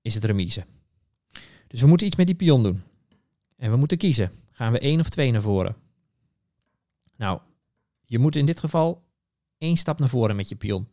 [0.03, 0.65] is het remise.
[1.67, 2.83] Dus we moeten iets met die pion doen.
[3.57, 4.33] En we moeten kiezen.
[4.61, 5.77] Gaan we één of twee naar voren?
[7.17, 7.41] Nou,
[8.05, 9.05] je moet in dit geval
[9.59, 10.89] één stap naar voren met je pion.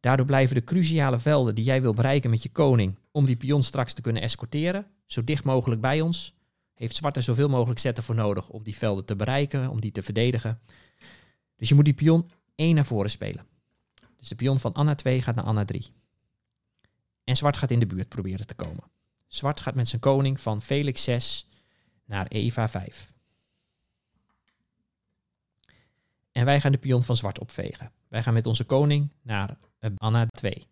[0.00, 3.62] Daardoor blijven de cruciale velden die jij wil bereiken met je koning om die pion
[3.62, 6.34] straks te kunnen escorteren, zo dicht mogelijk bij ons.
[6.74, 9.92] Heeft zwart er zoveel mogelijk zetten voor nodig om die velden te bereiken, om die
[9.92, 10.60] te verdedigen.
[11.56, 13.46] Dus je moet die pion één naar voren spelen.
[14.16, 15.86] Dus de pion van Anna 2 gaat naar Anna 3.
[17.24, 18.84] En zwart gaat in de buurt proberen te komen.
[19.26, 21.46] Zwart gaat met zijn koning van Felix 6
[22.06, 23.12] naar Eva 5.
[26.32, 27.92] En wij gaan de pion van zwart opvegen.
[28.08, 29.56] Wij gaan met onze koning naar
[29.96, 30.66] Anna 2.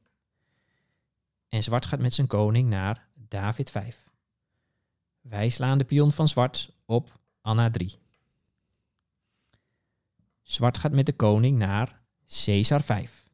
[1.49, 4.11] En zwart gaat met zijn koning naar David 5.
[5.21, 7.99] Wij slaan de pion van zwart op Anna 3.
[10.43, 12.01] Zwart gaat met de koning naar
[12.45, 13.25] Caesar 5.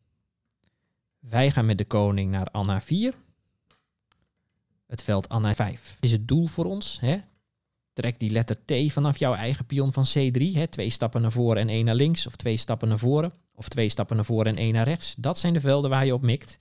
[1.18, 3.14] Wij gaan met de koning naar Anna 4.
[4.86, 7.00] Het veld Anna 5 is het doel voor ons.
[7.00, 7.20] Hè?
[8.00, 10.42] Trek die letter T vanaf jouw eigen pion van C3.
[10.52, 10.66] Hè?
[10.66, 12.26] Twee stappen naar voren en één naar links.
[12.26, 13.32] Of twee stappen naar voren.
[13.54, 15.14] Of twee stappen naar voren en één naar rechts.
[15.18, 16.58] Dat zijn de velden waar je op mikt.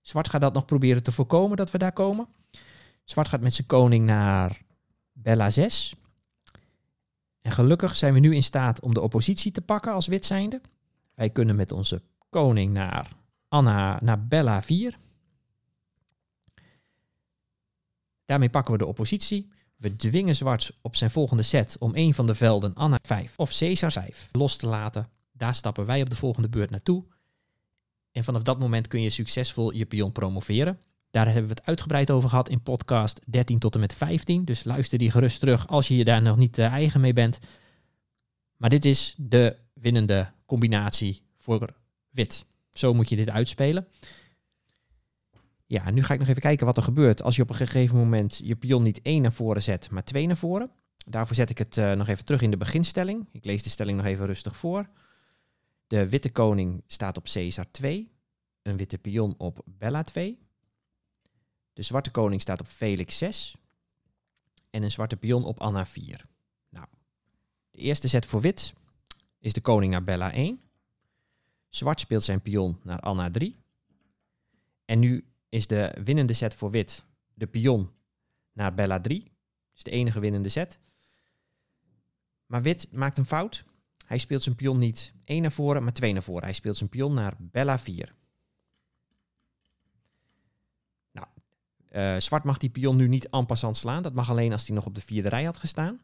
[0.00, 2.26] Zwart gaat dat nog proberen te voorkomen dat we daar komen.
[3.04, 4.60] Zwart gaat met zijn koning naar
[5.12, 5.94] Bella 6.
[7.40, 10.60] En gelukkig zijn we nu in staat om de oppositie te pakken als wit zijnde.
[11.14, 13.08] Wij kunnen met onze koning naar
[13.48, 14.98] Anna, naar Bella 4.
[18.24, 19.50] Daarmee pakken we de oppositie.
[19.82, 23.58] We dwingen zwart op zijn volgende set om een van de velden Anna 5 of
[23.58, 25.08] Caesar 5 los te laten.
[25.32, 27.04] Daar stappen wij op de volgende beurt naartoe.
[28.12, 30.80] En vanaf dat moment kun je succesvol je pion promoveren.
[31.10, 34.44] Daar hebben we het uitgebreid over gehad in podcast 13 tot en met 15.
[34.44, 37.38] Dus luister die gerust terug als je je daar nog niet uh, eigen mee bent.
[38.56, 41.74] Maar dit is de winnende combinatie voor
[42.10, 42.44] wit.
[42.70, 43.86] Zo moet je dit uitspelen.
[45.72, 47.96] Ja, nu ga ik nog even kijken wat er gebeurt als je op een gegeven
[47.96, 50.70] moment je pion niet één naar voren zet, maar twee naar voren.
[51.06, 53.28] Daarvoor zet ik het uh, nog even terug in de beginstelling.
[53.30, 54.88] Ik lees de stelling nog even rustig voor.
[55.86, 58.12] De witte koning staat op Caesar 2.
[58.62, 60.38] Een witte pion op Bella 2.
[61.72, 63.56] De zwarte koning staat op Felix 6.
[64.70, 66.26] En een zwarte pion op Anna 4.
[66.68, 66.86] Nou,
[67.70, 68.72] de eerste zet voor wit
[69.38, 70.60] is de koning naar Bella 1.
[71.68, 73.56] Zwart speelt zijn pion naar Anna 3.
[74.84, 77.90] En nu is de winnende set voor wit de pion
[78.52, 79.32] naar Bella 3.
[79.74, 80.78] is de enige winnende set.
[82.46, 83.64] Maar wit maakt een fout.
[84.06, 86.44] Hij speelt zijn pion niet 1 naar voren, maar 2 naar voren.
[86.44, 88.14] Hij speelt zijn pion naar Bella 4.
[91.12, 91.26] Nou,
[91.90, 94.02] uh, zwart mag die pion nu niet en passant slaan.
[94.02, 96.00] Dat mag alleen als hij nog op de vierde rij had gestaan.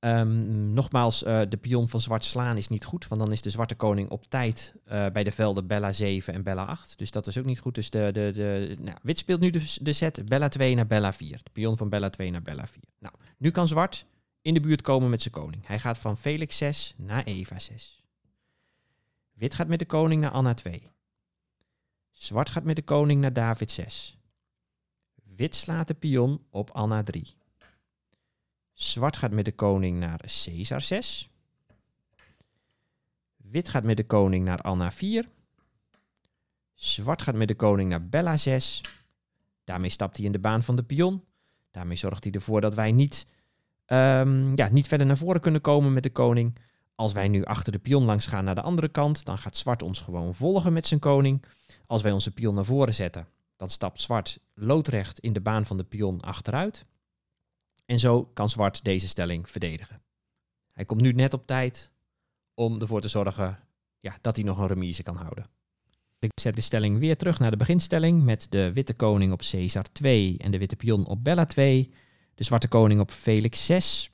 [0.00, 3.50] Um, nogmaals, uh, de pion van zwart slaan is niet goed, want dan is de
[3.50, 6.98] zwarte koning op tijd uh, bij de velden Bella 7 en Bella 8.
[6.98, 7.74] Dus dat is ook niet goed.
[7.74, 11.12] Dus de, de, de, nou, wit speelt nu de, de set Bella 2 naar Bella
[11.12, 11.40] 4.
[11.42, 12.82] De pion van Bella 2 naar Bella 4.
[12.98, 14.06] Nou, nu kan zwart
[14.42, 15.66] in de buurt komen met zijn koning.
[15.66, 18.02] Hij gaat van Felix 6 naar Eva 6.
[19.32, 20.90] Wit gaat met de koning naar Anna 2.
[22.10, 24.18] Zwart gaat met de koning naar David 6.
[25.36, 27.38] Wit slaat de pion op Anna 3.
[28.82, 31.28] Zwart gaat met de koning naar Caesar 6.
[33.36, 35.28] Wit gaat met de koning naar Anna 4.
[36.74, 38.80] Zwart gaat met de koning naar Bella 6.
[39.64, 41.24] Daarmee stapt hij in de baan van de pion.
[41.70, 43.26] Daarmee zorgt hij ervoor dat wij niet,
[43.86, 46.58] um, ja, niet verder naar voren kunnen komen met de koning.
[46.94, 49.82] Als wij nu achter de pion langs gaan naar de andere kant, dan gaat zwart
[49.82, 51.44] ons gewoon volgen met zijn koning.
[51.86, 55.76] Als wij onze pion naar voren zetten, dan stapt zwart loodrecht in de baan van
[55.76, 56.84] de pion achteruit.
[57.90, 60.02] En zo kan zwart deze stelling verdedigen.
[60.72, 61.92] Hij komt nu net op tijd
[62.54, 63.58] om ervoor te zorgen
[64.00, 65.46] ja, dat hij nog een remise kan houden.
[66.18, 69.84] Ik zet de stelling weer terug naar de beginstelling met de witte koning op Caesar
[69.92, 71.92] 2 en de witte pion op Bella 2.
[72.34, 74.10] De zwarte koning op Felix 6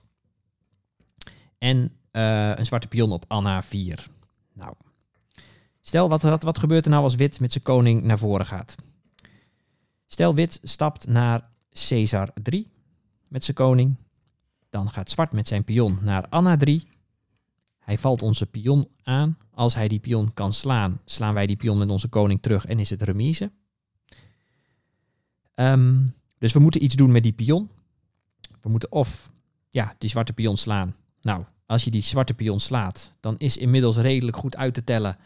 [1.58, 1.76] en
[2.12, 4.06] uh, een zwarte pion op Anna 4.
[4.52, 4.74] Nou,
[5.80, 8.74] stel wat, wat, wat gebeurt er nou als wit met zijn koning naar voren gaat?
[10.06, 12.74] Stel wit stapt naar Caesar 3
[13.28, 13.96] met zijn koning.
[14.70, 16.86] Dan gaat zwart met zijn pion naar Anna 3.
[17.78, 19.38] Hij valt onze pion aan.
[19.50, 22.78] Als hij die pion kan slaan, slaan wij die pion met onze koning terug en
[22.78, 23.50] is het remise.
[25.54, 27.70] Um, dus we moeten iets doen met die pion.
[28.60, 29.32] We moeten of
[29.70, 30.94] ja, die zwarte pion slaan.
[31.20, 35.18] Nou, als je die zwarte pion slaat, dan is inmiddels redelijk goed uit te tellen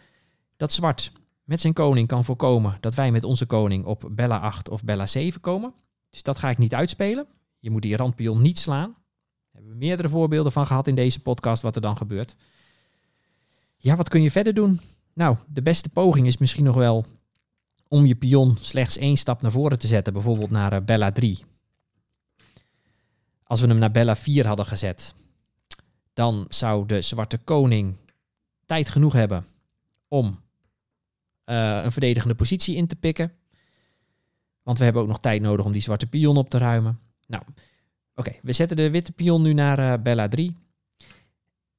[0.56, 1.12] dat zwart
[1.44, 5.06] met zijn koning kan voorkomen dat wij met onze koning op Bella 8 of Bella
[5.06, 5.74] 7 komen.
[6.10, 7.26] Dus dat ga ik niet uitspelen.
[7.60, 8.90] Je moet die randpion niet slaan.
[8.90, 12.36] Daar hebben we meerdere voorbeelden van gehad in deze podcast wat er dan gebeurt.
[13.76, 14.80] Ja, wat kun je verder doen?
[15.12, 17.04] Nou, de beste poging is misschien nog wel
[17.88, 21.44] om je pion slechts één stap naar voren te zetten, bijvoorbeeld naar uh, Bella 3.
[23.42, 25.14] Als we hem naar Bella 4 hadden gezet,
[26.12, 27.96] dan zou de zwarte koning
[28.66, 29.46] tijd genoeg hebben
[30.08, 30.26] om
[31.44, 33.32] uh, een verdedigende positie in te pikken.
[34.62, 37.00] Want we hebben ook nog tijd nodig om die zwarte pion op te ruimen.
[37.30, 37.42] Nou,
[38.14, 40.56] oké, we zetten de witte pion nu naar uh, Bella 3.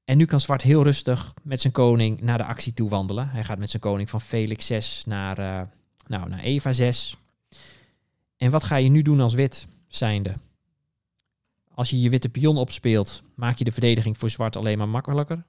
[0.05, 3.29] En nu kan zwart heel rustig met zijn koning naar de actie toe wandelen.
[3.29, 5.61] Hij gaat met zijn koning van Felix 6 naar, uh,
[6.07, 7.17] nou, naar Eva 6.
[8.37, 10.37] En wat ga je nu doen als wit zijnde?
[11.73, 15.45] Als je je witte pion opspeelt, maak je de verdediging voor zwart alleen maar makkelijker.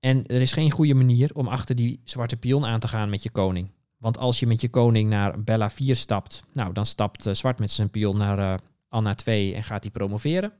[0.00, 3.22] En er is geen goede manier om achter die zwarte pion aan te gaan met
[3.22, 3.70] je koning.
[3.96, 7.58] Want als je met je koning naar Bella 4 stapt, nou, dan stapt uh, zwart
[7.58, 8.54] met zijn pion naar uh,
[8.88, 10.52] Anna 2 en gaat hij promoveren.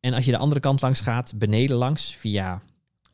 [0.00, 2.62] En als je de andere kant langs gaat, beneden langs, via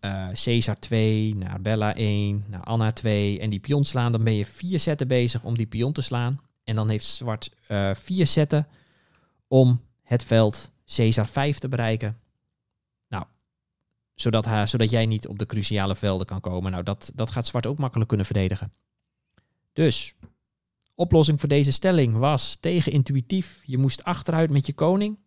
[0.01, 4.35] uh, Caesar 2 naar Bella 1, naar Anna 2 en die pion slaan, dan ben
[4.35, 6.41] je vier zetten bezig om die pion te slaan.
[6.65, 7.51] En dan heeft zwart
[7.95, 8.67] vier zetten
[9.49, 12.19] om het veld Caesar 5 te bereiken
[14.15, 16.71] zodat, hij, zodat jij niet op de cruciale velden kan komen.
[16.73, 18.73] Nou, dat, dat gaat zwart ook makkelijk kunnen verdedigen.
[19.73, 20.15] Dus,
[20.95, 23.63] oplossing voor deze stelling was tegenintuïtief.
[23.67, 25.19] Je moest achteruit met je koning.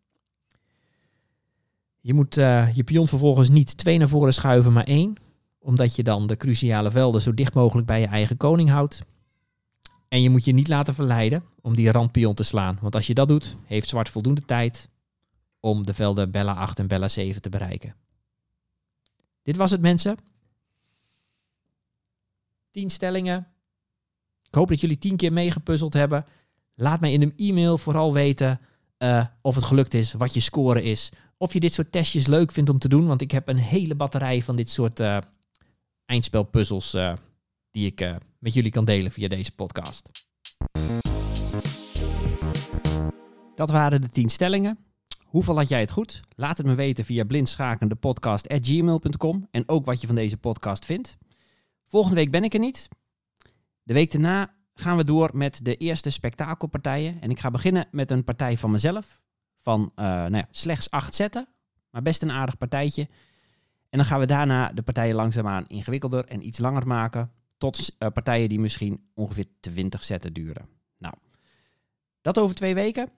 [1.99, 5.15] Je moet uh, je pion vervolgens niet twee naar voren schuiven, maar één.
[5.59, 9.01] Omdat je dan de cruciale velden zo dicht mogelijk bij je eigen koning houdt.
[10.07, 12.77] En je moet je niet laten verleiden om die randpion te slaan.
[12.81, 14.89] Want als je dat doet, heeft zwart voldoende tijd
[15.59, 17.95] om de velden Bella 8 en Bella 7 te bereiken.
[19.47, 20.17] Dit was het mensen.
[22.71, 23.47] 10 stellingen.
[24.43, 26.25] Ik hoop dat jullie 10 keer meegepuzzeld hebben.
[26.75, 28.59] Laat mij in een e-mail vooral weten
[28.97, 31.11] uh, of het gelukt is, wat je score is.
[31.37, 33.07] Of je dit soort testjes leuk vindt om te doen.
[33.07, 35.17] Want ik heb een hele batterij van dit soort uh,
[36.05, 37.13] eindspelpuzzels uh,
[37.71, 40.09] die ik met jullie kan delen via deze podcast.
[43.55, 44.86] Dat waren de 10 stellingen.
[45.37, 46.19] Hoeveel had jij het goed?
[46.35, 51.17] Laat het me weten via blindschakendepodcast.gmail.com en ook wat je van deze podcast vindt.
[51.85, 52.87] Volgende week ben ik er niet.
[53.83, 57.21] De week daarna gaan we door met de eerste spektakelpartijen.
[57.21, 59.21] En ik ga beginnen met een partij van mezelf.
[59.55, 61.47] Van uh, nou ja, slechts acht zetten,
[61.89, 63.07] maar best een aardig partijtje.
[63.89, 67.31] En dan gaan we daarna de partijen langzaamaan ingewikkelder en iets langer maken.
[67.57, 70.67] Tot uh, partijen die misschien ongeveer 20 zetten duren.
[70.97, 71.13] Nou,
[72.21, 73.09] dat over twee weken.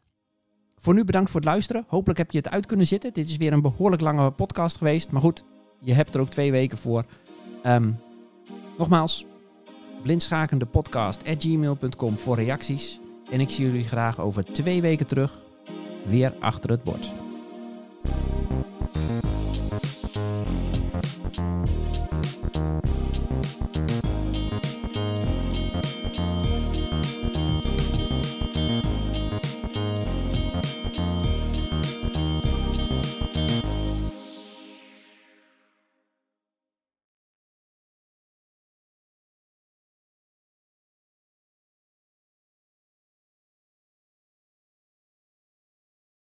[0.79, 1.83] Voor nu bedankt voor het luisteren.
[1.87, 3.13] Hopelijk heb je het uit kunnen zitten.
[3.13, 5.11] Dit is weer een behoorlijk lange podcast geweest.
[5.11, 5.43] Maar goed,
[5.79, 7.05] je hebt er ook twee weken voor.
[7.65, 7.97] Um,
[8.77, 9.25] nogmaals,
[10.01, 12.99] blindschakendepodcast.gmail.com voor reacties.
[13.31, 15.41] En ik zie jullie graag over twee weken terug,
[16.09, 17.11] weer achter het bord.